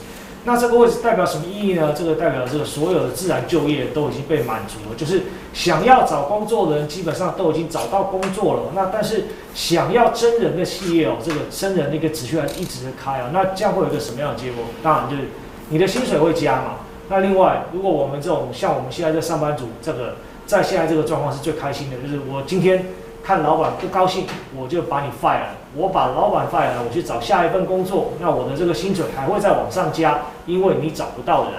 [0.46, 1.94] 那这个位置代表什么意义呢？
[1.98, 8.62] 这个代表这个所有的自然就业都已经被满足了，就是想要找工作的人基本上都已经找到工作了。
[8.76, 13.30] 那但是想要真人的企业哦，这个真人的一个职缺还一直在开啊。
[13.34, 14.66] 那这样会有一个什么样的结果？
[14.84, 15.30] 当然就是
[15.70, 16.76] 你的薪水会加嘛。
[17.10, 22.86] 那另外，如果我们这种像我们现在这上班族，这个在现在这个状况是最开心的，就是我今天。
[23.26, 25.56] 看老板不高兴，我就把你 fire 了。
[25.78, 31.54] 我把老板 fire 了，我去找下一份工作，那我的这个薪水还会再往上加，因为你找不到人。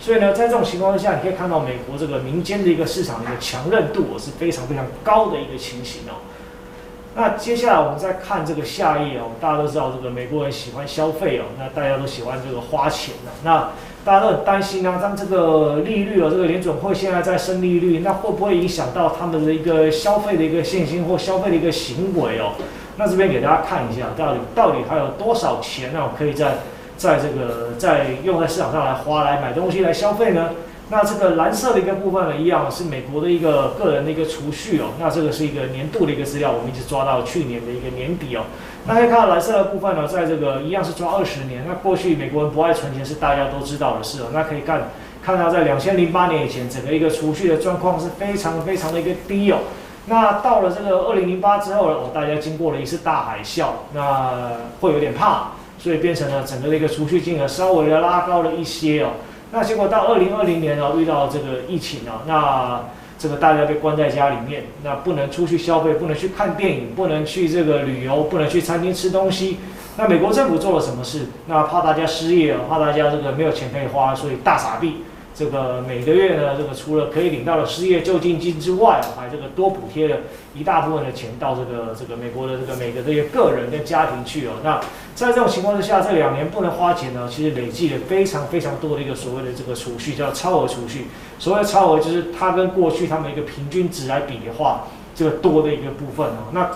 [0.00, 6.22] 所以呢，在这种情况之下，你可以看到美国这个民间的一个市场的一个强韧度是非常非常高的一个情形哦。
[7.16, 13.70] 那接下来我们再看这个下一页哦，大家都知道这个美国人喜欢消费哦，那大家都喜欢这个花钱的那。
[14.08, 22.52] 大家都很担心啊，当这个利率哦，这个联准会现在在升利率，那会不会影响到他们的一个消费的一个信心或消费的一个行为哦？
[22.96, 26.08] 那这边给大家看一下，到底到底还有多少钱呢？
[26.16, 26.54] 可以在
[26.96, 30.52] 在这个在用在市场上来花来买东西来消费呢？
[30.90, 34.86] 那这个蓝色的一个部分呢，一样是美国的一个个人的一个储蓄哦。
[34.98, 38.44] 那这个是一个年度的一个资料，我们一直抓到去年的一个年底哦。
[38.86, 41.62] 那可以看到蓝色的部分呢，在这个一样是抓二十年。
[41.68, 44.28] 那过去美国人不爱存钱是大家都知道的事哦。
[44.32, 44.88] 那可以看
[45.22, 49.58] 看到在两千零八年以前，整个一个储蓄的状况是非常非常的一个低哦。
[50.06, 55.48] 那到了这个二零零八之后呢，哦，大家经过了一次大海啸，那会有点怕，
[55.78, 59.10] 所以变成了整个的一个储蓄金额稍微的拉高了一些哦。
[59.50, 62.84] 那结果到二零二零年呢，遇到这个疫情啊，那
[63.18, 69.58] 这个大家被关在家里面，那不能出去消费，不能去看电影，不能去这个旅游，不能去餐厅吃东西。
[69.96, 71.26] 那美国政府做了什么事？
[71.46, 75.02] 那怕大家失业，怕大家这个没有钱可以花，所以大傻逼。
[75.38, 80.16] 这个每个月呢，这个除了可以领到的失业救济金之外，还这个多补贴了
[80.52, 84.54] 一大部分的钱到这个这个美国的这个每个这些个人跟家庭去哦。
[84.64, 84.80] 那
[85.14, 91.06] 在这种情况之下，这两年不能花钱呢，其实累积了非常非常多的一个所谓的这个储蓄，叫超额储蓄。
[91.38, 96.50] 所谓超额就是它跟过去他们一个平均值来比的话，这个多的一个部分哦。
[96.50, 96.68] 那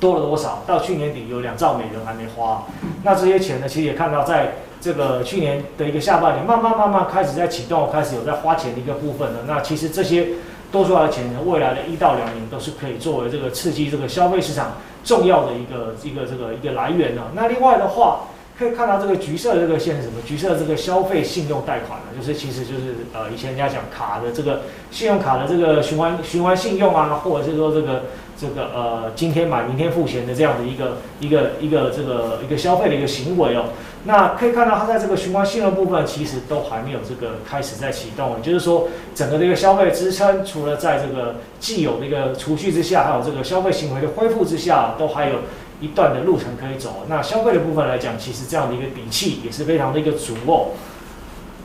[0.00, 0.62] 多了多少？
[0.66, 2.64] 到去年底有两兆美元还没花。
[3.02, 4.54] 那这些钱呢，其实也看到在。
[4.80, 9.40] 这个去年的一个下半年，慢慢慢慢开始在启动，开始有在花钱的一个部分了。
[9.46, 10.28] 那其实这些
[10.70, 17.30] 多出来的钱呢，未来的一到两年都是可以作为这个刺激这个消费市场重要的一个一个这个一个来源了。
[17.34, 18.20] 那另外的话，
[18.58, 20.14] 可以看到这个橘色的这个线是什么？
[20.26, 28.02] 橘色的这个消费信用贷款呢，就是其实就是呃以前人家讲卡的这个信用卡的这个循环循环信用啊，或者是说这个
[28.38, 33.64] 这个呃今天买明天付钱的这样的一个一个一个这个一个消费的一个行为哦。
[34.08, 38.36] 那可以看到，它在这个循环信用部分，其实都还没有这个开始在启动。
[38.38, 45.40] 也就是说，整个的一个消费支撑，除了在这个既有的一个储蓄之下，还有这个消费行为的恢复之下，都还有
[45.82, 47.04] 一段的路程可以走。
[47.06, 50.68] 那消费的部分来讲，其实这样的一个底气也是非常的一个足哦。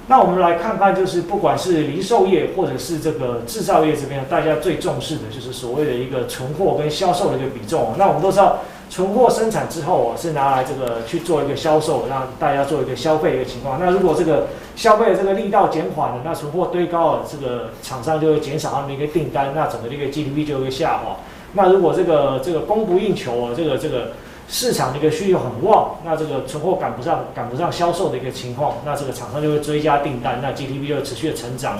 [0.07, 7.93] 那我们来看看，就是不管是零售业或者是这个制造业这边，大家最重视的就是所谓的一个存货跟销售的一个比重。
[7.97, 8.59] 那我们都知道。
[8.89, 13.79] 存货生产之后，我是拿来这个去做一个销售，让大家做一个消费一个情况。
[13.79, 21.15] 那如果这个消费的这个力道减缓了，那存货堆高了，这个厂商就会减少他们的一个订单，那整个这个 GDP 就会下滑。
[21.53, 24.11] 那如果这个这个供不应求啊，这个这个
[24.47, 31.79] 市场的一个需求很旺，那这个存货赶不上赶不上销售的一个情况，那这个厂商就会追加订单，那 GDP 就会持续的成长。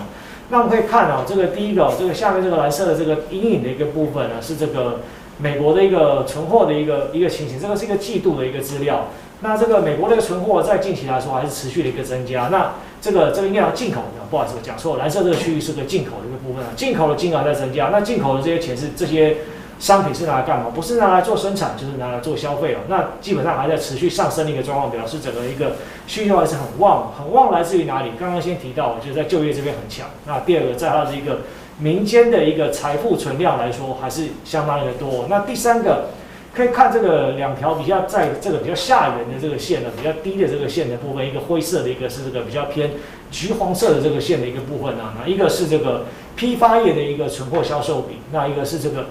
[0.50, 5.02] 那我们可以看啊，这个第一个这个下面这个蓝色的这个阴影的一个部分呢，是这个。
[5.38, 9.08] 美国的一个存货的一个一个情形，这个是一个季度的一个资料。
[9.42, 12.48] 那这个美国的一个存货在近期来说还是持续的一个增加。
[12.48, 17.90] 那这个这个应该要进口的，不好意思，讲错，蓝色这个区域是个进口的一个部分啊，进口的金额在增加。
[17.92, 19.38] 那进口的这些钱是这些
[19.80, 20.68] 商品是拿来干嘛？
[20.74, 22.78] 不是拿来做生产，就是拿来做消费哦。
[22.88, 25.74] 那基本上还在持续上升的一个状况，表示整个一个
[26.08, 28.12] 需求还是很旺，很旺来自于哪里？
[28.18, 30.08] 刚刚先提到，就是在就业这边很强。
[30.26, 31.40] 那第二个，在它的一个。
[31.80, 35.26] 民间的一个财富存量来说，还是相当的多。
[35.30, 36.10] 那第三个，
[36.54, 42.92] 可以看这个两条比较在这个比较下缘的这个线呢，比较低的这个线的部分，一个灰色的，一个是这个比较偏
[43.32, 45.16] 橘黄色的这个线的一个部分啊。
[45.20, 46.06] 那一个是这个
[46.36, 49.08] 批发业的一个存货销售比，那一个是这个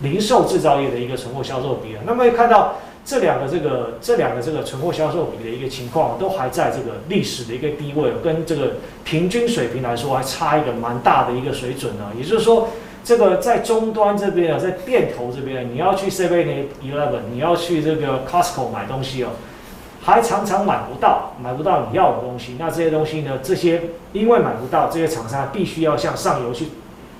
[0.00, 2.02] 零售制造业的一个存货销售比啊。
[2.06, 2.76] 那么看到。
[3.04, 12.10] 这两个这个这两个这个存货销售比的一个情况，都还在这个历史的一个低位，跟这个平均水平来说，还差一个蛮大的一个水准呢。
[12.16, 12.68] 也就是说，
[13.04, 19.28] 这个在终端这边啊，在店头这边，你要去 Seven Eleven，你要去这个 Costco 买东西哦，
[20.00, 22.56] 还常常买不到，买不到你要的东西。
[22.58, 23.82] 那这些东西呢，这些
[24.14, 26.68] 因为买不到，这些厂商必须要向上游去。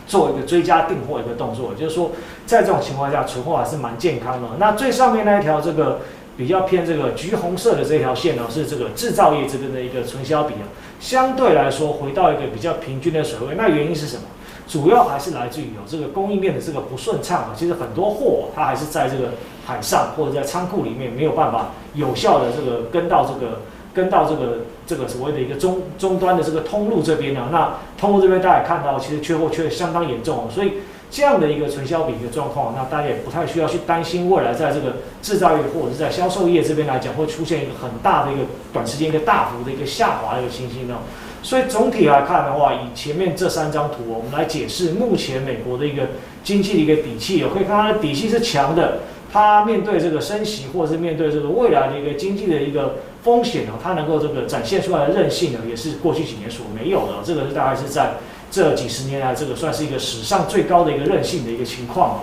[0.07, 2.11] 做一个追加订货一个动作，就是说，
[2.47, 4.49] 在这种情况下，存货还是蛮健康的。
[4.59, 6.01] 那最上面那一条这个
[6.37, 10.67] 比较偏这个橘红色的这条线呢，是这个制造业这边的一个存销比啊，
[11.01, 13.55] 相对来说回到一个比较平均的水位。
[13.57, 14.23] 那原因是什么？
[14.67, 17.51] 主要还是来自于有这个供应链的这个不顺畅啊。
[17.55, 19.29] 其实很多货它还是在这个
[19.67, 23.61] 海上或者在仓库里面没有办法有效的这个跟到这个
[23.93, 27.49] 跟到这个这个所谓的一个终终端的这个通路这边呢。
[27.53, 30.73] 那通路这边大家也看到，其实缺货缺的相当严重，所以。
[31.11, 38.41] 这样的一个存销比的状况，那大家也不太需要去担心未来在这个制造业或者是在销售业这边来讲会出现一个很大的一个
[38.73, 40.97] 短时间一个大幅的一个下滑的一个情形呢。
[41.41, 46.03] 所以总体来看的话，以前面这三张图，我们来解释目前美国的一个
[46.43, 49.03] 经济的一个底气，可以看它的底气是强的，
[49.35, 57.15] 它面对这个升息或者是面对这个未来的一个经济的一个风险呢，它能够这个展现出来的韧性呢，也是过去几年所没有的。
[57.25, 58.13] 这个是大概是在。
[58.51, 62.21] 这几十年来，这个算是一个史上最高的一个韧性的一个情况哦。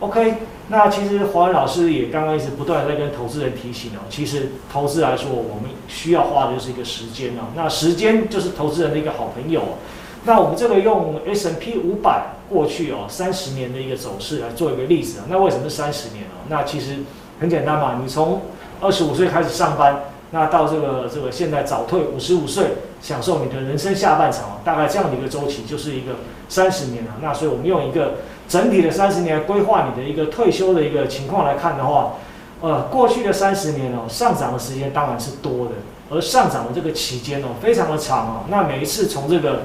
[0.00, 0.36] OK，
[0.68, 7.52] 那其实华伦老师也刚刚一直不断在跟投资人提醒哦，其实投资来说，我们需要花的就是一个时间哦。
[7.54, 9.60] 那时间就是投资人的一个好朋友。
[10.24, 15.24] 那我们这个用 S&P 五百过去哦三十年的一个走势来做一个例子啊。
[15.28, 16.44] 那为什么是三十年哦？
[16.48, 16.98] 那其实
[17.40, 18.42] 很简单嘛，你从
[18.80, 20.00] 二十五岁开始上班。
[20.30, 22.66] 那到这个这个现在早退五十五岁，
[23.00, 26.16] 享受你的人生下半场，大概这样的一个周期就是一个
[26.50, 27.12] 三十年了。
[27.22, 32.16] 那所以我们用一个整体的三十年规划你的一个退休的一个情况来看的话，
[32.60, 35.72] 呃，过去的三十年哦，上涨的时间当然是多的，
[36.10, 38.44] 而上涨的这个期间哦，非常的长哦。
[38.50, 39.62] 那每一次从这个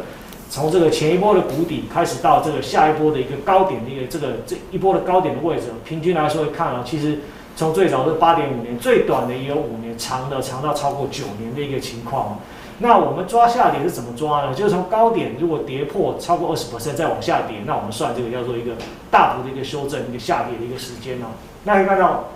[0.53, 7.21] 从这个前一波的谷底开始到这个下一波的一个高点的一个这个这一波的高点的位置，平均来说看啊，其实。
[7.55, 12.39] 从最早的八点五年，最短的也有五年，长的长到超过九年的一个情况。
[12.79, 14.55] 那我们抓下跌是怎么抓呢？
[14.55, 18.71] 就是从高点如果跌破超过二十 percent 再往下跌，那我们算这个叫做一个
[19.11, 21.27] 大幅的一个修正，一个下跌的一个时间哦。
[21.63, 22.29] 那可以看到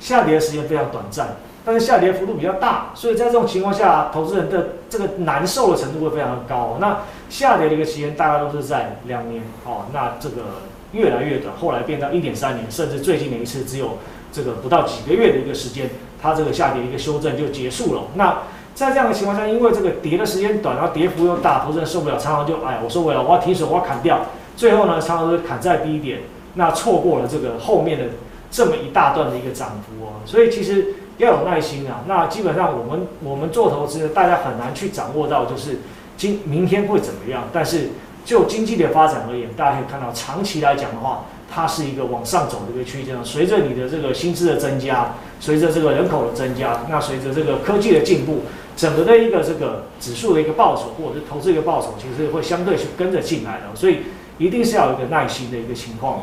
[0.00, 6.76] 下跌的时间非常短暂，但是下跌幅度比较大，所以在这种情况下，投资人的这个难受的程度会非常的高。
[6.80, 13.98] 那下跌的一个时间大概都是在两年哦，那这个越来越短，后来变到一点三年，甚至最近的一次只有。
[14.34, 15.88] 这个不到几个月的一个时间，
[16.20, 18.02] 它这个下跌一个修正就结束了。
[18.14, 18.38] 那
[18.74, 24.22] 在这样的情况下，因为这个跌的时间短，然后跌幅又大，投资人受不了，常常就哎，我受不了，我要停手，我要砍掉。
[24.56, 26.22] 最后呢，常常是砍在低点，
[26.54, 28.06] 那错过了这个后面的
[28.50, 30.18] 这么一大段的一个涨幅哦。
[30.26, 32.02] 所以其实要有耐心啊。
[32.08, 35.78] 那基本上我们我们做投资，大家很难去掌握到就是
[36.16, 37.48] 今明天会怎么样。
[37.52, 37.90] 但是
[38.24, 41.24] 就经济的发展而言，大家可以看到长期来讲的话。
[41.56, 48.40] 它是一个往上走的一个区间，随着你的这个薪资的增加，随着这个人口的增加，那随着这个科技的进步，
[48.76, 54.00] 整个的一个这个指数的一个报酬，或者是投资一个报酬，其实会相对是跟着进来的，所以
[54.38, 56.22] 一定是要有一个耐心的一个情况。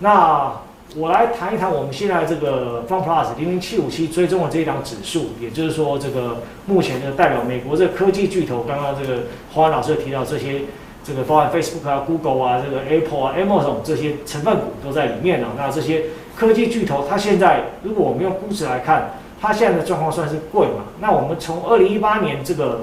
[0.00, 0.52] 那
[0.96, 9.20] 我来谈一谈我们现在这个 FunPlus 零零七五七追踪的这一档指数，也就是说这个目前的代表美国这科技巨头，刚刚这个
[9.52, 10.62] 华伦老师提到这些。
[11.02, 15.48] 这个包含 Facebook 啊、Google 啊、这个 Apple 啊、Amazon 这些成分股都在里面了。
[15.56, 16.04] 那这些
[16.36, 20.84] 科技巨头，它现在如果我们用估值来看，它现在的状况算是贵嘛？
[21.00, 22.82] 那我们从二零一八年这个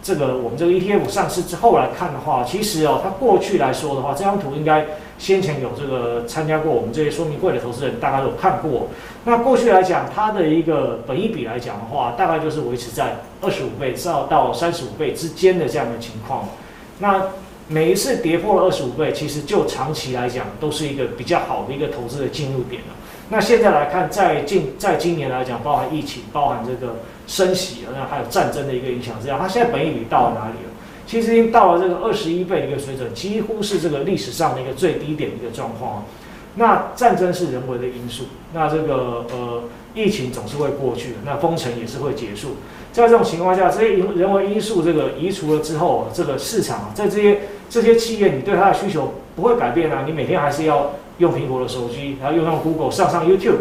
[0.00, 4.86] 这个我们这个 ETF 上市之后来看的话，其实哦，它过去来说的话，这张图应该
[5.18, 8.88] 先前有这个参加过我们这些说明会的投资人，大概都有看过。
[9.24, 16.48] 那过去来讲，它的一个本益比来讲的话，大概就是维持在二十五倍到到三十五倍之间的这样的情况。
[17.00, 17.22] 那
[17.66, 22.88] 每一次跌破了二十五倍，其实就长期来讲都是一个比较好的一个投资的进入点了。
[23.28, 26.94] 那现在来看，在近在今年来讲，包含疫情，包含这个
[27.26, 30.54] 升息，那还有战争的一个影响之下，它现在本益比到哪里？
[31.08, 36.04] 其实已经到了这个二十一倍一个水准，几乎是这个历史上的一个最低点的一个状况。
[36.54, 42.56] 那战争是人为的因素，那这个呃疫情总是会过去的，那封城也是会结束。
[42.92, 47.40] 在这种情况下，这些人人为因素这个移除了之后，这个市场在这些。
[47.70, 53.58] 这些企业，你对它的需求不会改变啊，你每天还是要用苹果的手机，然后用用 Google 上上 YouTube，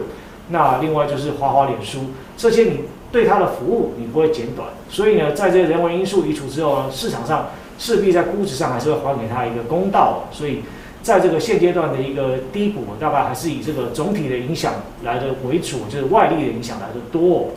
[0.47, 7.47] 那另外就是滑滑脸书，这些你对它的服务你不会减短，所以呢，在这些人为因素移除之后呢，市场上
[7.79, 10.61] 势必在估值上还是会还给它一个公道，所以
[11.01, 17.49] 在这个现阶段的一个低谷，大概还是以这个总体的影响来的为主，就是外力的影响来的多。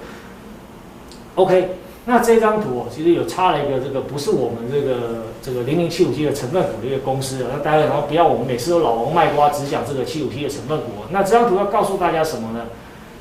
[1.35, 1.71] OK。
[2.07, 10.87] 那这张图哦，其实有插了一个这个不是我们这个这个零零七五七的成分股的一个公司，那大家然后不要我们每次都老王卖瓜，只讲这个七五七的成分股。
[11.11, 12.65] 那这张图要告诉大家什么呢？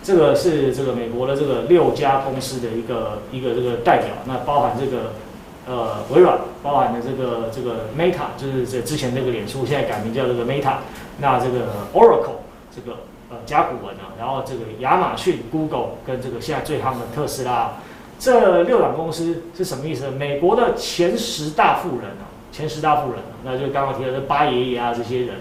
[0.10, 5.12] 这个是这个美国的这个六家公司的一个一个这个代表，那包含这个
[5.67, 10.78] 呃微软，包含的这个这个 Meta，就是这之前这个脸书现在改名叫这个 Meta，
[11.19, 12.41] 那这个 Oracle
[12.76, 17.74] 这个呃甲骨文啊，然后这个亚马逊、Google 跟这个现在最夯的特斯拉，
[18.17, 20.10] 这六档公司是什么意思？
[20.10, 25.36] 美国的前十大富人啊，前十大富人，那就刚刚提到的巴爷爷啊这些人，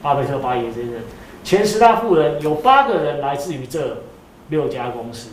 [0.00, 1.02] 巴菲特、巴爷爷这些人，
[1.42, 3.98] 前十大富人有八个人来自于这
[4.48, 5.30] 六家公司。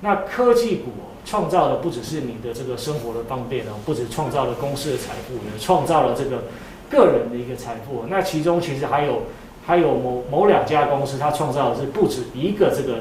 [0.00, 0.90] 那科技股
[1.24, 6.44] 创造的不只是你的这个生活的方便哦，不止创造了公司的财富，也创造了这个
[6.88, 8.04] 个人的一个财富。
[8.08, 9.22] 那其中其实还有
[9.66, 13.00] 还有某某两家公司，它创造的是不止一个这个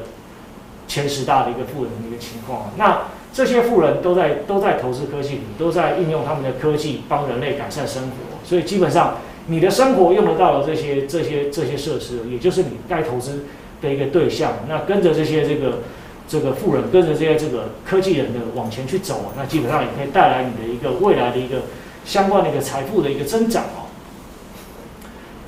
[0.87, 2.71] 前十大的一个富人的一个情况。
[2.75, 8.09] 那这些富人都在都在投资科技股，都在运用他们的科技帮人类改善生活。
[8.43, 13.45] 所以基本上你的生活用得到的这些这些这些设施，也就是你该投资
[13.81, 14.53] 的一个对象。
[14.67, 15.79] 那跟着这些这个。
[16.29, 21.61] 这个富人跟着这些这个科技人的往前去走，那基本上也可以带来你的一个未来的一个
[22.03, 23.87] 相关的一个财富的一个增长哦。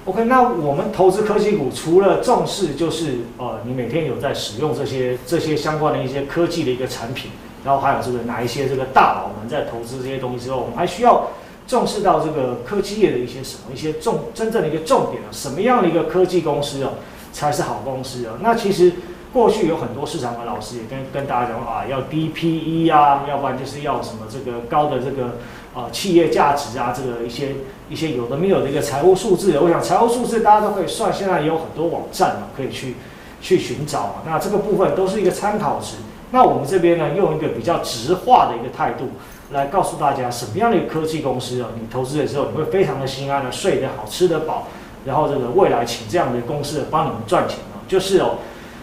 [0.06, 7.30] OK，那我们投资科技股，除了重视就是呃，你每天有在使用这些这些相关的一些科技的一个产品，
[7.66, 11.32] 然后还有这个哪一些这个大佬们在投资这些东西之后，我们还需要
[11.68, 16.94] 重视到这个科技业的一些什么一些重真正的一个重点啊，什么样的一个科技公司啊
[17.40, 18.34] 才是好公司啊？
[18.42, 18.92] 那其实。
[19.32, 25.36] 过去有很多市场的老师也跟跟大家讲啊，要低 PE 啊，要不然就是要什么这个高的这个
[25.76, 27.52] 啊、企业价值啊，这个一些
[27.92, 29.56] 一些有的没有的一个财务数字。
[29.60, 32.96] 我想财务数字大家都可以算，现在也有很多网站嘛，可以去
[33.40, 34.16] 去寻找。
[34.26, 35.98] 那这个部分都是一个参考值。
[36.32, 39.10] 那我们这边呢，用一个比较直化的一个态度
[39.52, 44.68] 来告诉大家，什么样的一个科技公司啊，你投资的时候你会非常的心安的，睡得好，吃得饱，
[45.06, 48.36] 然后这个未来请这样的公司帮你们赚钱啊，就是哦。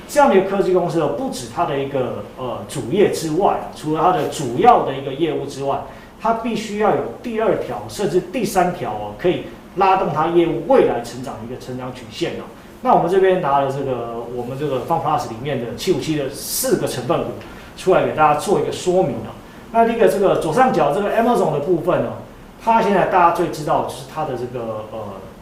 [0.09, 5.81] 这样的一个科技公司哦，不止它的一个呃主业之外，除了它的主要的一个业务之外，
[6.21, 12.47] 它必须要有第二条甚至第三条哦，可以拉动它业务未来成长的一个成长曲线哦。
[12.83, 17.31] 那我们这边拿了这个我们这个 FunPlus 里面的七五七的四个成分股
[17.77, 19.35] 出来给大家做一个说明哦。
[19.73, 22.13] 那第一个这个左上角这个 Amazon 的部分呢，
[22.63, 24.99] 它现在大家最知道就是它的这个呃。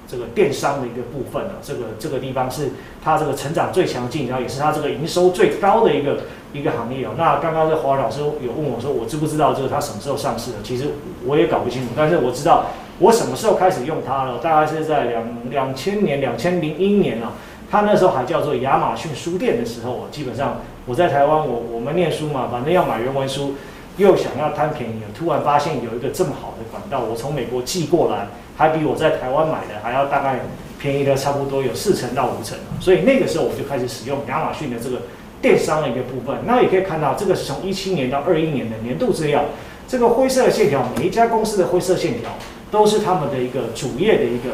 [0.07, 2.71] 这个电商的一个部分呢，这个这个地方是
[3.03, 6.21] 它这个成长最强劲，然后也是它这个营收最高的一个
[6.53, 7.11] 一个行业哦。
[7.17, 10.59] 那刚刚这华老师有问我说，我知不知道这个它什么时候上市的？
[10.63, 10.89] 其实
[11.25, 12.67] 我也搞不清楚，但是我知道
[12.99, 17.33] 我什么时候开始用它了，大概是在两两千年、两千零一年啊。
[17.71, 23.55] 它那时候还叫做亚马逊书店的时候，基本上我在台湾，我我们念书嘛，反正要买原文书，
[23.97, 28.29] 又想要贪便宜，突然发现有一个这么好的管道，我从美国寄过来。
[28.57, 30.41] 还比我在台湾买的还要大概
[30.79, 35.03] 便宜的差不多有四成到五成，所以那个时候我就开始使用亚马逊的这个
[35.41, 36.37] 电商的一个部分。
[36.45, 39.45] 那也可以看到，这个是从一七年到二一年的年度资料，
[39.89, 42.31] 这个灰色的线条，每一家公司的灰色线条
[42.71, 44.51] 都是他们的一个主业的一个，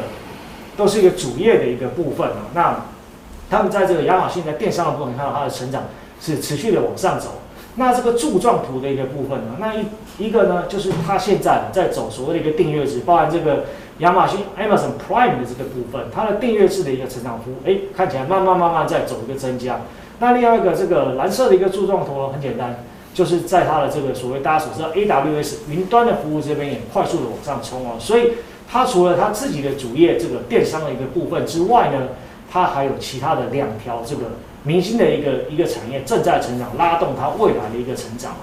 [0.77, 2.47] 都是一个主业的一个部分啊。
[2.53, 2.85] 那
[3.49, 5.83] 他们在这个亚马逊在电商的部分，看到它的成长
[6.21, 7.41] 是持续的往上走。
[7.75, 9.85] 那这个柱状图的一个部分呢，那一
[10.17, 13.65] 一个呢，就是它现在在走所谓的一个订阅值，包含这个。
[13.99, 19.81] 亚马逊 Amazon Prime 的这个部分，它的订阅制的一个成长幅，哎，看起来慢慢慢慢在走一个增加。
[20.19, 27.95] 那另外一个这个蓝色的一个柱状图呢，很简单，就是在它的这个所谓大家所知道 AWS 云端的服务这边也快速的往上冲哦。
[27.99, 28.31] 所以
[28.67, 32.07] 它除了它自己的主业这个电商的一个部分之外呢，
[32.51, 34.21] 它还有其他的两条这个
[34.63, 38.33] 明星的一个一个产业正在成长，拉动它未来的一个成长。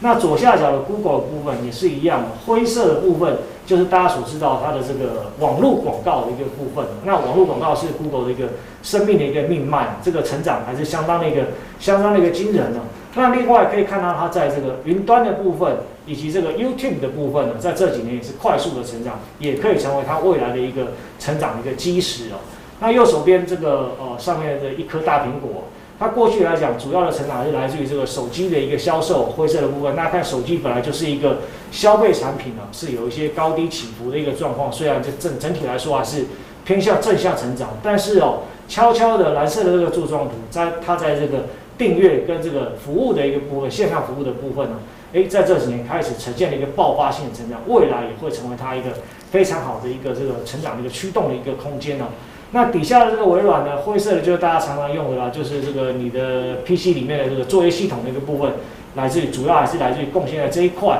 [0.00, 3.36] 那左下角的 Google 的部分也是一样，灰色的部分。
[3.66, 11.46] 就是大家所知道它的这个网络广告的一个部分，那网络广告是 Google 的一个生命的一个命脉，这个成长还是相当的一个
[11.80, 12.82] 相当的一个惊人呢。
[13.16, 22.38] 那另外可以看到它在这个云端的部分以及这个 YouTube 的部分呢，在这几年也是快速的成长，也可以成为它未来的一个成长的一个基石哦。
[22.78, 25.64] 那右手边这个呃上面的一颗大苹果。
[25.98, 29.96] 它过去来讲，主要的成长是来自于这个手机的一个销售，灰色的部分。
[29.96, 31.38] 大家看，手机本来就是一个
[31.72, 34.70] 消费产品呢，是有一些高低起伏的一个状况。
[34.70, 36.26] 虽然这整整体来说还是
[36.66, 41.46] 偏向正向成长，但是哦，悄悄的蓝色的这个柱状图，在它在这个
[41.78, 44.76] 订阅跟这个服务的一个部分，线上服务的部分呢，
[45.14, 48.90] 诶，在这几年开始呈现了一个爆发性的成长，未来也会成为它一个
[49.30, 52.08] 非常好的一个这个成长的一个驱动的一个空间呢。
[52.56, 58.50] 那底下的这个微软呢，灰色的就是大家常常用的啦，就是这个你的 PC 里面的这个作业系统的一个部分，
[58.94, 60.98] 来自于主要还是来自于贡献在这一块。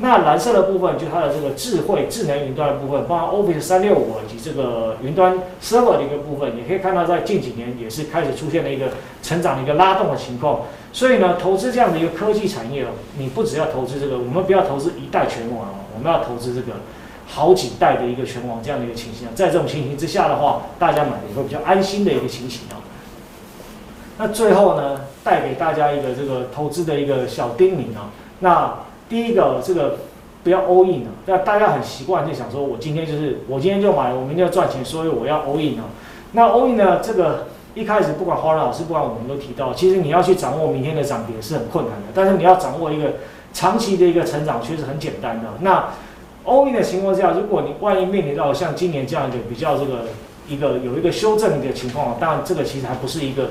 [0.00, 8.88] 那蓝色的部分就它的这个智慧智能云端的部分，包括 Office 三六五以及这个云端 Server 的一个部分，你可以看到在近几年也是开始出现了一个
[9.22, 10.60] 成长的一个拉动的情况。
[10.92, 16.76] 所以呢，投资这样的一个科技产业哦，你不只要投资这个，我们不要投资一代全网哦，我们要投资这个。
[17.30, 22.80] 好几代的一个拳王这样的一个情形啊，在这种情形之下的话，大家买的也会比较安心的一个情形啊。
[24.16, 28.10] 那最后呢，带给大家一个这个投资的一个小叮咛啊。
[28.40, 28.74] 那
[29.08, 29.98] 第一个这个
[30.42, 35.84] 不要 all in 啊，那大家很习惯就想说，我今天就是我今天就买，我明天要赚钱，所以我要 all in 啊。
[36.32, 43.14] 那 all in 呢，这个一开始不管华伦老师，不管我们都提到，其实你要去掌握明天的涨跌是很困难的，但是你要掌握一个
[43.52, 45.48] 长期的一个成长却是很简单的。
[45.60, 45.90] 那
[46.48, 50.06] all in 的情况下，如果你万一面临到像今年这样一个比较这个
[50.48, 53.50] 一个有一个修正的一个情况，当然这个其实还不是一个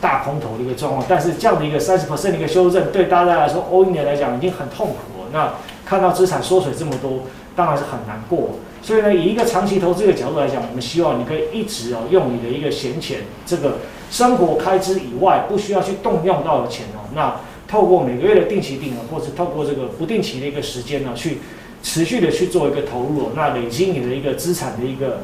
[0.00, 5.28] 大空头的一个状况，但是这样的一个三十 percent 的一个修正，对大家来说 all in 的来讲已经很痛苦了。
[5.32, 5.54] 那
[5.86, 7.20] 看到资产缩水这么多，
[7.54, 8.50] 当然是很难过。
[8.82, 13.78] 所以呢，以一个长期投资的角度来讲，我们希望你可以一直哦用你的一个闲钱，这个
[14.10, 17.36] 生活开支以外不需要去动用到的钱哦，那
[17.68, 21.38] 透过每个月的定期定额，或者透过这个不定期的一个时间呢去。
[21.82, 25.22] 持续的去做一个投入，那累积你的一个资产的一个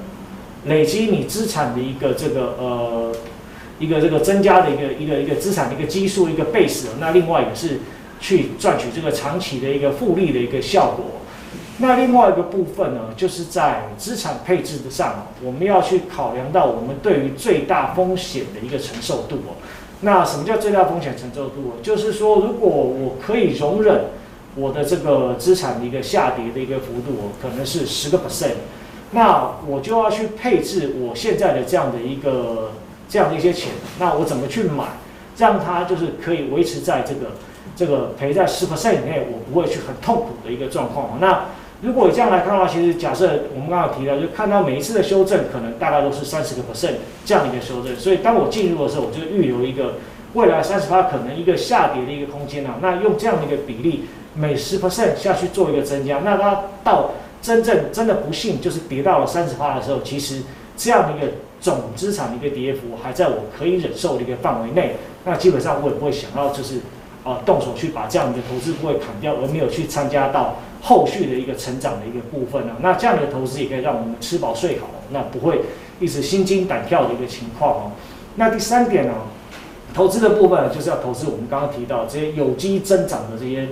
[0.66, 3.12] 累积你资产的一个这个呃
[3.78, 7.78] 一个这个增加的一个一个一个资产的一个基数一个 base，那另外也是
[8.20, 11.04] 去赚取这个长期的一个复利的一个效果。
[11.78, 19.54] 那另外一个部分呢，就是在资产配置的上，我们要去考量到我们对于最大风险的一个承受度哦。
[20.00, 21.74] 那什么叫最大风险承受度？
[21.80, 24.06] 就是说，如果我可以容忍。
[24.58, 28.54] 我的这个资产的一个下跌的一个幅度，可能是十个 percent，
[29.12, 32.72] 那我就要去配置我现在的这样的一个
[33.08, 34.84] 这样的一些钱，那我怎么去买，
[35.36, 37.32] 让它就是可以维持在这个
[37.76, 41.18] 这个赔在十 percent 以内，我不会去很痛苦的一个状况。
[41.20, 41.46] 那
[41.80, 46.94] 如果这样来看的话，其实假设我们刚刚提到，就看到每一次的修正，可能大概都是三十个 percent
[47.24, 49.94] 这样的一个修正，所以当我进入的时候，我就预留一个
[50.34, 54.04] 未来三十趴可能一个下跌的一个空间啊，那用这样的一个比例。
[54.34, 57.10] 每十 percent 下去做一个增加，那它到
[57.42, 60.42] 真正真的不幸就是跌到了三十趴的时候，其实
[60.76, 66.76] 这样的一个总资产的一个跌幅还在我可以忍受的一个范围内，那基本上我也不会想要就是
[67.24, 72.76] 啊动手去把这样的投资部位砍掉，而没有去参加到后续的一个成长的一个部分呢。
[72.80, 75.62] 那这样的投资也可以让我们吃饱睡好，那不会
[75.98, 77.92] 一直心惊胆跳的一个情况哦。
[78.36, 79.14] 那第三点呢，
[79.94, 83.68] 投资的部分就是要投资我们刚刚提到这些有机增长的这些。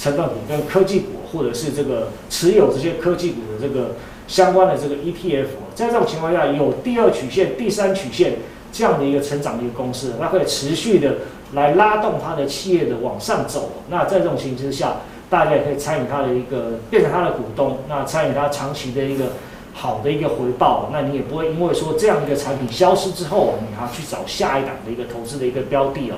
[0.00, 3.96] 成分股跟科技股，或者是这个持有这些科技股的这个
[4.26, 5.44] 相关的这个 ETF，
[5.74, 8.38] 在这种情况下，有第二曲线、第三曲线
[8.72, 11.16] 这样的一个成长的一个公司，那可以持续的
[11.52, 13.72] 来拉动它的企业的往上走。
[13.90, 19.32] 那在这种情形之下，大家也可以参与它的一个变成它的股东，那参与它长期的一个
[19.72, 20.90] 好的一个回报。
[20.92, 26.16] 那你也不会因为说这样一个产品消失之后，你还要去找下一档的一个投资的一个标的哦。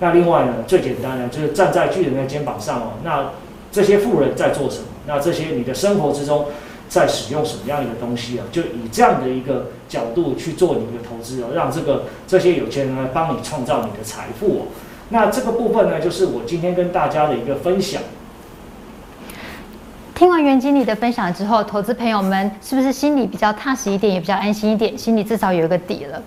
[0.00, 2.92] 那另外呢，最简单呢就是站在巨人的肩膀上哦。
[3.04, 3.30] 那
[3.70, 4.86] 这些富人在做什么？
[5.06, 6.46] 那这些你的生活之中
[6.88, 8.44] 在使用什么样的一个东西啊？
[8.52, 14.62] 就以这样的一个角度去做你的投资哦，让这个这些有钱人来帮你创造你的财富哦。
[15.10, 18.02] 那这个部分呢，就是我今天跟大家的一个分享。
[20.14, 24.96] 听完袁经理的分享之后，投资朋友们是不是心里比较踏实一点，也比较安心一点？
[24.96, 26.22] 心里至少有一个底了。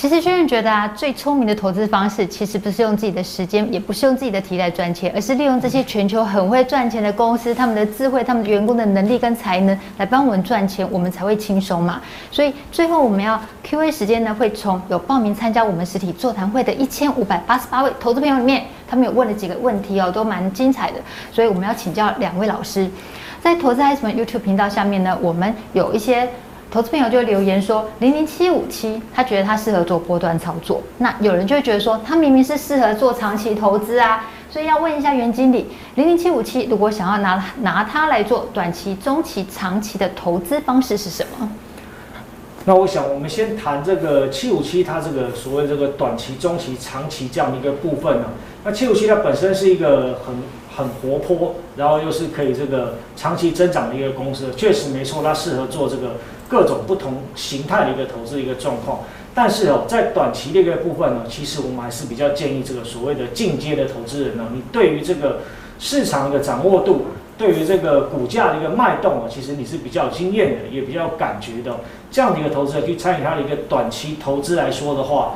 [0.00, 12.00] 其实，轩轩觉得啊，最聪明的投资方式，其实不是用自己的时间，也不是用自己的体力来赚钱，而是利用这些全球很会赚钱的公司，他们的智慧，他们员工的能力跟才能来帮我们赚钱，我们才会轻松嘛。
[12.30, 20.98] 所以最后我们要 Q&A 时间呢，会从有报名参加我们实体座谈会的一千五百八十八位投资朋友里面，他们有问了几个问题哦，都蛮精彩的，
[21.32, 22.88] 所以我们要请教两位老师，
[23.40, 26.28] 在投资嗨什么 YouTube 频道下面呢，我们有一些。
[26.70, 30.82] 投资朋友就留言说，零零七五七，他觉得他适合做波段操作。
[30.98, 41.50] 那有人就会觉得说，他明明是适合做长期投资啊，所以要问一下袁经理，零零七五七如果想要拿拿它来做短期、中期、长期的投资方式是什么？
[42.66, 48.26] 那我想，我们先谈这个七五七，它这个所谓这个短期、中期、长期这样的一个部分呢。
[48.62, 50.36] 那七五七它本身是一个很
[50.76, 56.16] 很活泼，然后又是可以这个长期增长的一个公司，确实没错，它适合做这个。
[56.48, 59.00] 各种不同形态的一个投资一个状况，
[59.34, 65.40] 但是哦，在短期的一个部分呢，其实我们还是比较建议这个所谓的进阶的投资人呢，你对于这个
[65.78, 67.02] 市场的掌握度，
[67.36, 71.76] 对于这个股价的一个脉动啊，其实你是比较有经验的，也比较有感觉的。
[72.10, 75.34] 这样的一个投资人去参与他的一个短期投资来说的话，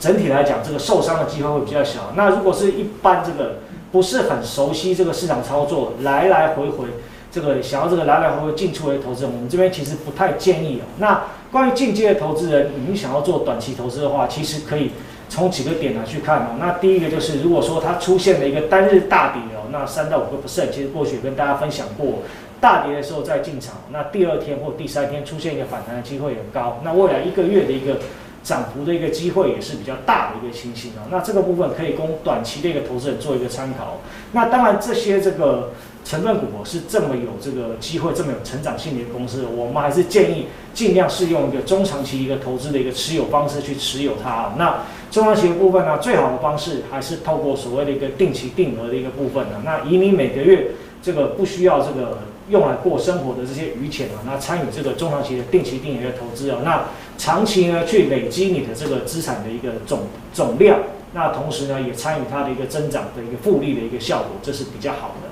[0.00, 2.12] 整体来讲，这个受伤的机会会比较小。
[2.16, 3.56] 那如果是一般这个
[3.92, 6.86] 不是很熟悉这个市场操作，来来回回。
[7.32, 10.84] 这个想要这个来来回回进出的投资人，我们这边其实不太建议哦。
[10.98, 11.22] 那
[11.52, 14.90] 关于进阶的投资人，你想要做短期投资的话，其实可以
[15.28, 16.56] 从几个点来去看哦。
[16.58, 22.18] 那第一个就是，如果说它出现了一个单日大跌哦，那三到五个 percent，其实过去也跟大家分享过，
[22.60, 26.80] 大跌的时候再进场，那第二天或第三天出现一个反弹的机会很高。
[26.82, 27.98] 那未来一个月的一个
[28.42, 31.06] 涨幅的一个机会也是比较大的一个情形啊。
[31.10, 33.98] 那这个部分可以供短期的一个投资人做一个参考。
[34.32, 35.70] 那当然这些这个。
[36.04, 44.52] 成分股是这么有这个机会，这么有成长性的一个公司，我们还是建议尽量是用一个中长期一个投资的一个持有方式去持有它。
[44.58, 49.62] 那中长期的部分呢，最好的方式还是透过所谓的一个定期定额的一个部分呢。
[49.64, 50.72] 那以你每个月
[51.02, 56.84] 这个不需要这个用来过生活的这些余钱啊，那参与这个中长期的定期定额的投资啊，那
[57.16, 60.00] 长期呢去累积你的这个资产的一个总
[60.32, 60.80] 总量，
[61.14, 65.29] 那同时呢也参与它的一个增长的一个复利的一个效果，这是比较好的。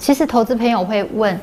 [0.00, 1.38] 其实投资朋友会问，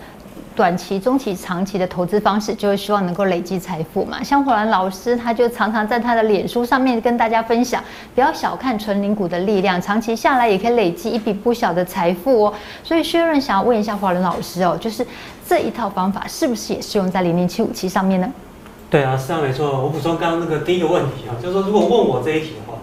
[0.55, 4.23] 短期、中期、长期的投资方式，就是希望能够累积财富嘛。
[4.23, 7.83] 像火兰老师，他就常常在他的脸书上面跟大家分享，
[8.15, 12.53] 不要小看纯零股的力量，长期下来也可以累积一笔不小的财富哦。
[12.83, 15.05] 所以薛润想要问一下华伦老师哦，就是
[15.47, 18.27] 这一套方法是不是也适用在零零七五七上面呢？
[18.89, 19.83] 对啊，是啊，没错。
[19.83, 22.79] 我补充刚刚那个第一个问题啊，就是说如果问我这一题的话，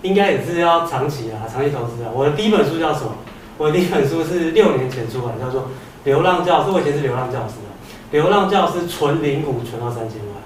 [0.00, 2.08] 应该也是要长期啊，长期投资啊。
[2.14, 3.10] 我的第一本书叫什么？
[3.58, 5.60] 我第一本书是六年前出版，叫做
[6.04, 6.70] 《流浪教师》。
[6.72, 7.70] 我以前是流浪教师啊，
[8.12, 10.42] 《流浪教师》存零股存到三千万。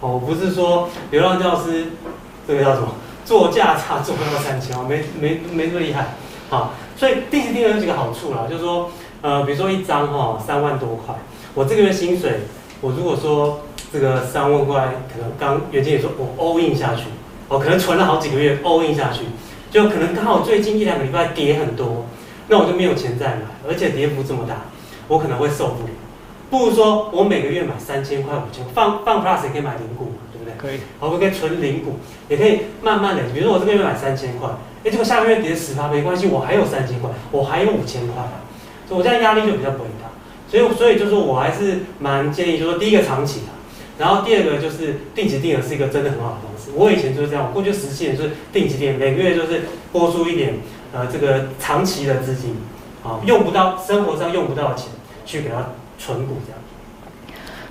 [0.00, 1.88] 哦，不是说流浪教师
[2.48, 2.88] 这个叫什么
[3.24, 6.14] 做价差做到三千万，没没没这么厉害。
[6.50, 11.14] 好，所以定期定额有几个好处啦，就是说，呃，比如说一张哈三万多块，
[11.54, 12.40] 我这个月薪水，
[12.80, 13.60] 我如果说
[13.92, 17.04] 这个三万块，可能刚袁经理说我 all in 下去，
[17.48, 19.20] 我可能存了好几个月 all in 下去，
[19.70, 22.06] 就可能刚好最近一两个礼拜跌很多。
[22.48, 24.66] 那我就没有钱再买，而且跌幅这么大，
[25.08, 25.90] 我可能会受不了。
[26.50, 30.52] 不如说我每个月买三千块、五千，放放 plus 也可以买零股嘛，对不对？
[30.58, 30.80] 可以。
[31.00, 31.96] 我们可以存零股，
[32.28, 33.22] 也可以慢慢的。
[33.32, 34.50] 比如说我这个月买三千块，
[34.84, 38.22] 哎，结果下个月跌十趴没关系，我还有三千块，我还有五千块，
[38.86, 40.10] 所以我这样压力就比较不会大。
[40.50, 43.46] 所以所以就是说我还是蛮建议，就是说第一个长期的，
[43.96, 46.70] 然后第二个就是定期定额是一个真的很好的方式。
[46.74, 50.56] 我以前就是这样，我过去十七年就是定期定额，每个月就是拨出一点。
[50.92, 52.56] 呃，这个长期的资金，
[53.02, 54.88] 啊，用不到生活上用不到的钱，
[55.24, 55.56] 去给它
[55.98, 56.60] 存股这样。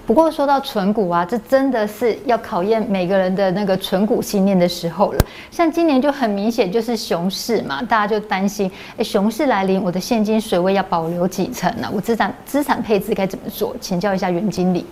[0.07, 5.19] 不过说到存股啊，这真的是要考验每个人的那个存股信念的时候了。
[5.51, 11.87] 像今年就很明显就是熊市嘛，大家就担心，哎，熊市来临，我的现金水位要保留几成呢？
[11.93, 13.75] 我资产资产配置该怎么做？
[13.79, 14.85] 请教一下袁经理。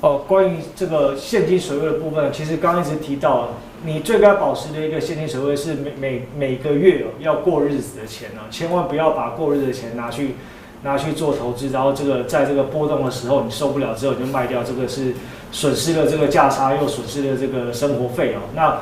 [0.00, 3.48] 哦，关于这个现金水位的部分，其实刚一直提到，
[3.84, 10.36] 你最该保持的一个现金水位是每每每个月哦要过日子的钱呢，千万不要把过日子的钱拿去
[10.82, 15.12] 拿去做投资，然后这个在这个波动的时候你受不了之后你就卖掉，这个是
[15.52, 18.40] 损失了这个价差，又损失了这个生活费哦。
[18.54, 18.78] 那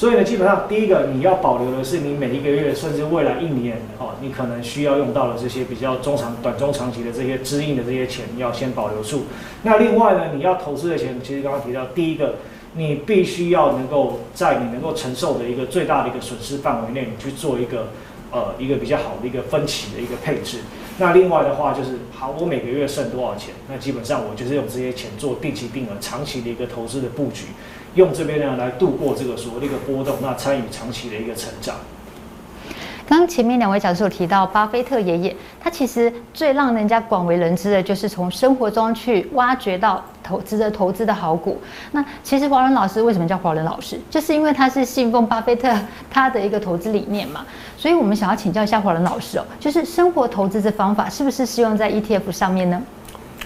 [0.00, 9.24] 所以呢，基本上第一个你要保留的是你每一个月，甚至未来一年哦，你可能需要用到的这些比较中长、短中长期的这些支应的这些钱，要先保留住。
[9.62, 12.36] 那另外呢，你要投资的钱，其实刚刚提到，第一个，
[12.76, 17.88] 你必须要能够在你能够承受的一个最大的一个损失范围内，你去做一个
[18.30, 20.60] 呃一个比较好的一个分期的一个配置。
[20.96, 23.52] 那另外的话就是，好，我每个月剩多少钱？
[23.68, 27.44] 那基本上我就是用这些钱做定期定额、长期的一个投资的布局。
[27.94, 31.76] 用这边呢来度过这个所谓的一个波动，那参与长期的一个成长。
[33.08, 41.60] 刚刚前面两位讲师有提到，巴菲特爷爷，他其实最让人家广为人知的就是从生活中去挖掘到投资的投资的好股。
[41.90, 43.98] 那其实华伦老师为什么叫华伦老师？
[44.08, 45.76] 就是因为他是信奉巴菲特
[46.08, 47.44] 他的一个投资理念嘛。
[47.76, 52.80] 所以我们想要请教一下华伦老师哦，就是生活投资这方法是不是适用在 ETF 上面呢？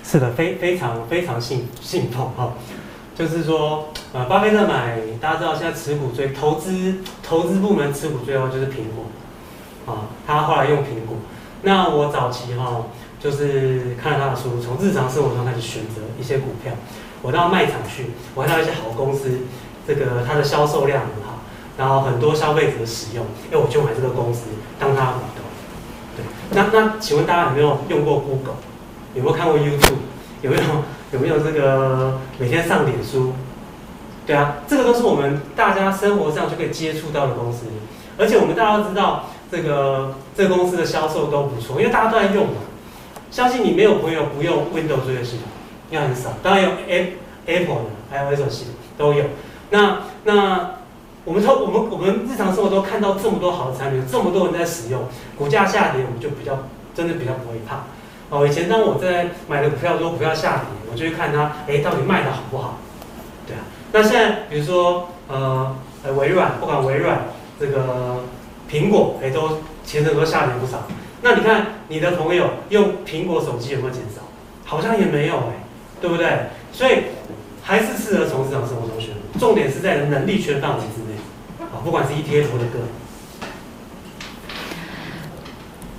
[0.02, 2.52] 是的，非非常非常信信奉哈。
[3.16, 11.16] 就是说，呃，巴菲特买，大家知道现在持股最投资投资部门持股最多就是苹果，啊，他后来用苹果。
[11.62, 12.84] 那我早期哈，
[13.18, 16.72] 就是看了他的书，从日常生活中开始选择一些股票。
[17.22, 19.40] 我到卖场去，我看到一些好公司，
[19.84, 21.40] 这个它的销售量很好，
[21.76, 24.42] 然后很多消费者使用，哎，我就买这个公司
[24.78, 25.44] 当他股东。
[26.16, 28.54] 对，那那请问大家有没有用过 Google？
[29.16, 29.98] 有没有看过 YouTube？
[30.42, 30.62] 有没有？
[31.12, 33.34] 有没有这个每天上脸书？
[34.26, 37.66] 对啊，这个都是我们大家生活上就可以接触到的公司，
[38.16, 42.54] 而且我们大家都知道，这个这个公司的销售都不错，因为大家都在用嘛。
[43.30, 45.46] 相信你没有朋友不用 Windows 这个系统，
[45.90, 46.30] 应该很少。
[46.42, 46.70] 当然有
[47.46, 49.24] Apple 的 iOS 系统都有。
[49.70, 50.76] 那那
[51.24, 55.02] 我们都我们我们日常生活都看到这么多好的产品，这么多人在使用，
[55.36, 56.60] 股价下跌我们就比较
[56.94, 57.84] 真的比较不会怕。
[58.30, 62.78] 哦，以前当我在买的股票，如果股票下跌，我就去看它，哎，到底卖的好不好？
[63.94, 65.72] 那现在比如说，呃，
[66.16, 67.26] 微软，不管微软
[67.60, 68.24] 这个
[68.68, 70.88] 苹果，也，都其实都下跌不少。
[71.22, 74.22] 那你看你的朋友用苹果手机有没有减少？
[74.64, 75.62] 好像也没有，哎，
[76.00, 76.26] 对不对？
[76.72, 77.04] 所以
[77.62, 81.14] 还是适合从日常生活中选，重点是在能力圈范围之内，
[81.60, 82.88] 啊，不管是 ETF 或者个人。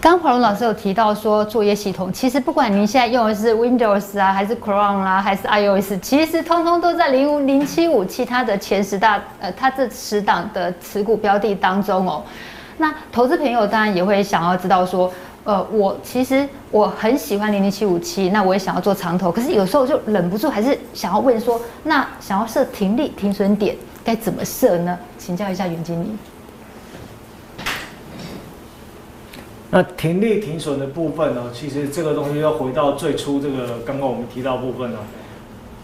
[0.05, 12.23] 刚华龙老师有提到说，作业系统其实不管您现在用的是 Windows 啊，还是 Chrome 啦、啊，还是 iOS，其实通通都在零五零七五其他的前十大呃，它这十档的持股标的当中哦。
[12.77, 15.11] 那投资朋友当然也会想要知道说，
[15.43, 24.95] 呃，我其实我很喜欢零零七五七，那我也想要做长投，可是有时候就忍不住还是想要问说，那想要设停利停损点该怎么设呢？
[25.17, 26.15] 请教一下袁经理。
[29.75, 31.51] 那停利停损的部分呢？
[31.53, 34.99] 其实这个东西要回到最初这个刚刚我们提到部分呢，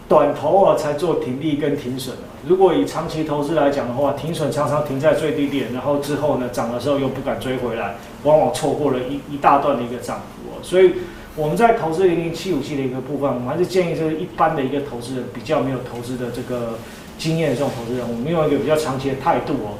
[0.08, 2.16] 短投啊才做停利跟停损。
[2.48, 10.56] 如果以长期投资来讲的话，停损常常停在最低点，然后之后呢涨的时候又不敢追回来，往往错过了一一大段的一个涨幅哦。
[10.62, 10.94] 所以
[11.36, 16.78] 我们在投资零零七五七的一个部分，我们还是建议就是一般的一个投资人比较没有投资的这个
[17.18, 19.76] 经验的这种投资人，我们用一个比较长期的态度哦，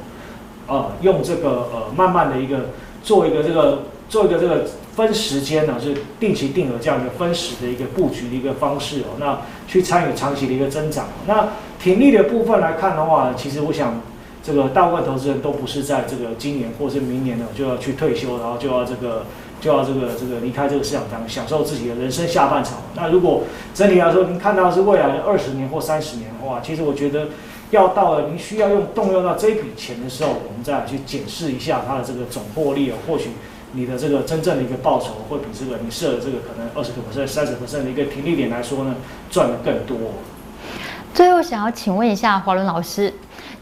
[0.67, 2.69] 呃，用这个呃慢慢的一个
[3.01, 3.81] 做一个这个。
[4.13, 4.63] 做一个这个
[4.95, 11.07] 分时间呢，就是定期定额这样一个分时的一个布局的一个方式哦，那去参与长期的一个增长。
[11.25, 11.47] 那
[11.81, 13.99] 停利的部分来看的话，其实我想
[14.43, 19.25] 这个大部分投资人都不是在这个今年或是明年呢就要去退休，然后就要这个
[19.59, 22.83] 就要这个这个离开这个市场上，享受自己的人生下半场。
[22.93, 27.29] 那如果整体来说，您看到是未来的二十年或三十年的话，其实我觉得
[27.71, 33.31] 要到了您需要用动用到这笔钱的时候，我们再来去检视一下它的这个总获利啊，或许。
[33.73, 38.95] 你的这个真正的一个报酬，会比这个你设的这个可能二十个 percent、三十 percent 的一个停利点来说呢，
[39.29, 39.97] 赚的更多。
[41.13, 43.11] 最后想要请问一下华伦老师，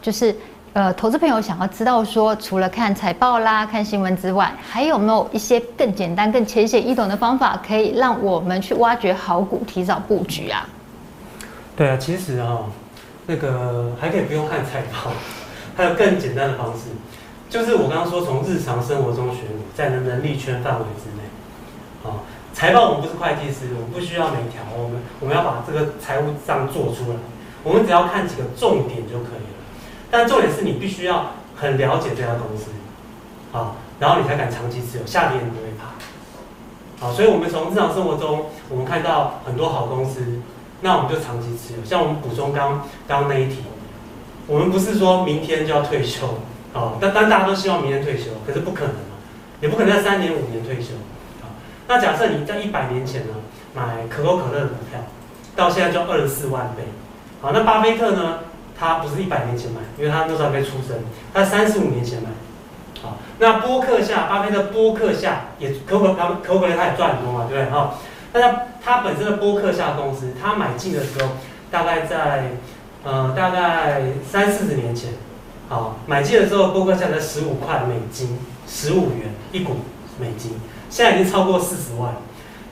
[0.02, 0.36] 就是
[0.74, 10.68] 呃，投资朋友想要知道说，除了看财报啦、看新闻之外，还有没有一些更简单、更浅显易懂的方法，可以让我们去挖掘好股、提早布局啊？
[11.76, 12.66] 对啊，其实啊、哦，
[13.28, 15.12] 那个还可以不用看财报，
[15.76, 16.90] 还有更简单的方式。
[17.52, 22.24] 就是我刚刚说，从日常生活中选股，在能能力圈范围之内，啊，
[22.54, 27.18] 财报我们不是会计师，我们不需要每条，我们我们要把这个财务账做出来，
[27.62, 29.60] 我们只要看几个重点就可以了。
[30.10, 32.72] 但重点是你必须要很了解这家公司，
[33.52, 40.40] 啊，然后你才敢长期持有，下跌你不会怕，啊，所以我们从日常生活中，我们看到很多好公司，
[40.80, 41.84] 那我们就长期持有。
[41.84, 43.58] 像我们补充刚刚那一题，
[44.48, 46.30] 我们不是说明天就要退休。
[46.74, 49.20] 哦，但但大家都希望明年退休，可是不可能嘛，
[49.60, 50.94] 也不可能在三年五年退休。
[51.42, 51.52] 啊，
[51.88, 53.34] 那假设你在一百年前呢，
[53.76, 55.02] 买可口可乐的股票，
[55.54, 56.84] 到现在就二十四万倍。
[57.42, 58.40] 好，那巴菲特呢，
[58.80, 60.96] 他不是一百年前买，因为他那时候还没出生，
[61.34, 62.30] 他三十五年前买。
[63.02, 67.70] 好，那波克夏，巴菲特波克夏也可口可可口可乐他也赚很多嘛，对不对？
[67.70, 67.96] 哈，
[68.32, 71.32] 那他他本身的波克夏公司，他买进的时候，
[71.70, 72.52] 大概在
[73.04, 75.12] 呃大概三四十年前。
[75.72, 79.78] 好，买进的时候，波克夏才十五块美金，十五元一股
[80.20, 80.52] 美金，
[80.90, 82.14] 现在已经超过四十万。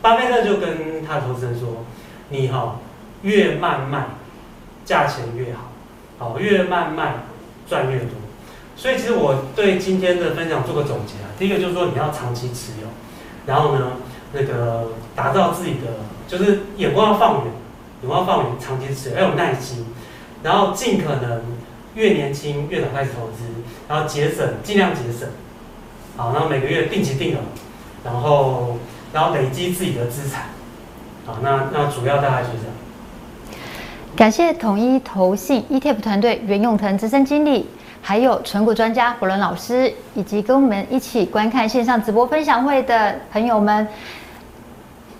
[0.01, 1.85] 巴菲特就跟他的投资人说
[2.27, 2.75] ：“你哈
[3.21, 4.07] 越慢卖，
[4.83, 7.13] 价钱越好，好越慢卖
[7.69, 8.09] 赚越多。”
[8.75, 12.87] 所以其实我对今天的分享做个总结啊，第一个就是说你要长期持有，
[13.45, 13.93] 然后呢，
[14.33, 17.53] 那个打造自己的就是眼光要放远，
[18.01, 19.85] 眼光放远，长期持有要有耐心，
[20.43, 21.41] 然后尽可能。
[21.95, 23.43] 越年轻越早开始投资，
[23.87, 25.27] 然后节省，尽量节省，
[26.15, 27.39] 好，然后每个月定期定额，
[28.03, 28.77] 然后
[29.11, 30.43] 然后累积自己的资产，
[31.25, 32.73] 好，那那主要大概就是这样。
[34.15, 37.67] 感谢统一投信 ETF 团队袁永腾资深经理，
[38.01, 43.87] 还有存股专家华伦老师，以及跟我们一起观看线上直播分享会的朋友们。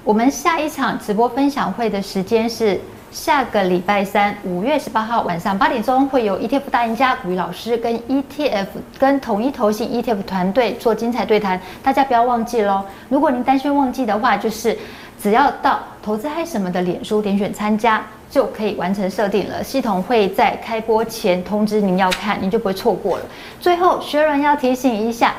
[0.04, 2.80] 我们下一场直播分享会的时间是。
[3.12, 8.68] 下个礼拜三，五月十八号晚上八点钟，会有 ETF 大赢家古雨老师跟 ETF
[9.00, 12.86] 跟统一投信 ETF 团队做精彩对谈，大家不要忘记喽。
[13.10, 14.78] 如果您担心忘记的话，就是
[15.20, 19.64] 只要到投资嗨什么的脸书点选参加，就可以完成设定了。
[19.64, 23.26] 系统会在开播前通知您要看，您就不会错过了。
[23.60, 25.34] 最后，学人要提醒一下，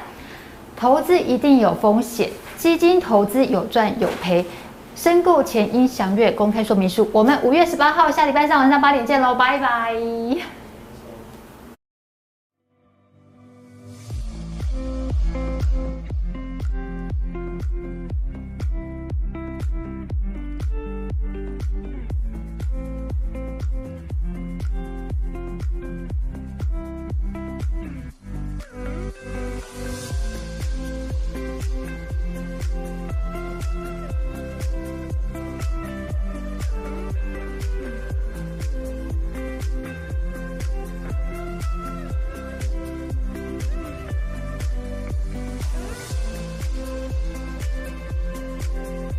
[0.77, 4.45] 投资一定有风险，基金投资有赚有赔。
[5.03, 7.09] 申购前应详阅公开说明书。
[7.11, 10.60] 我们五月十八号下礼拜三晚上八点见喽，拜拜。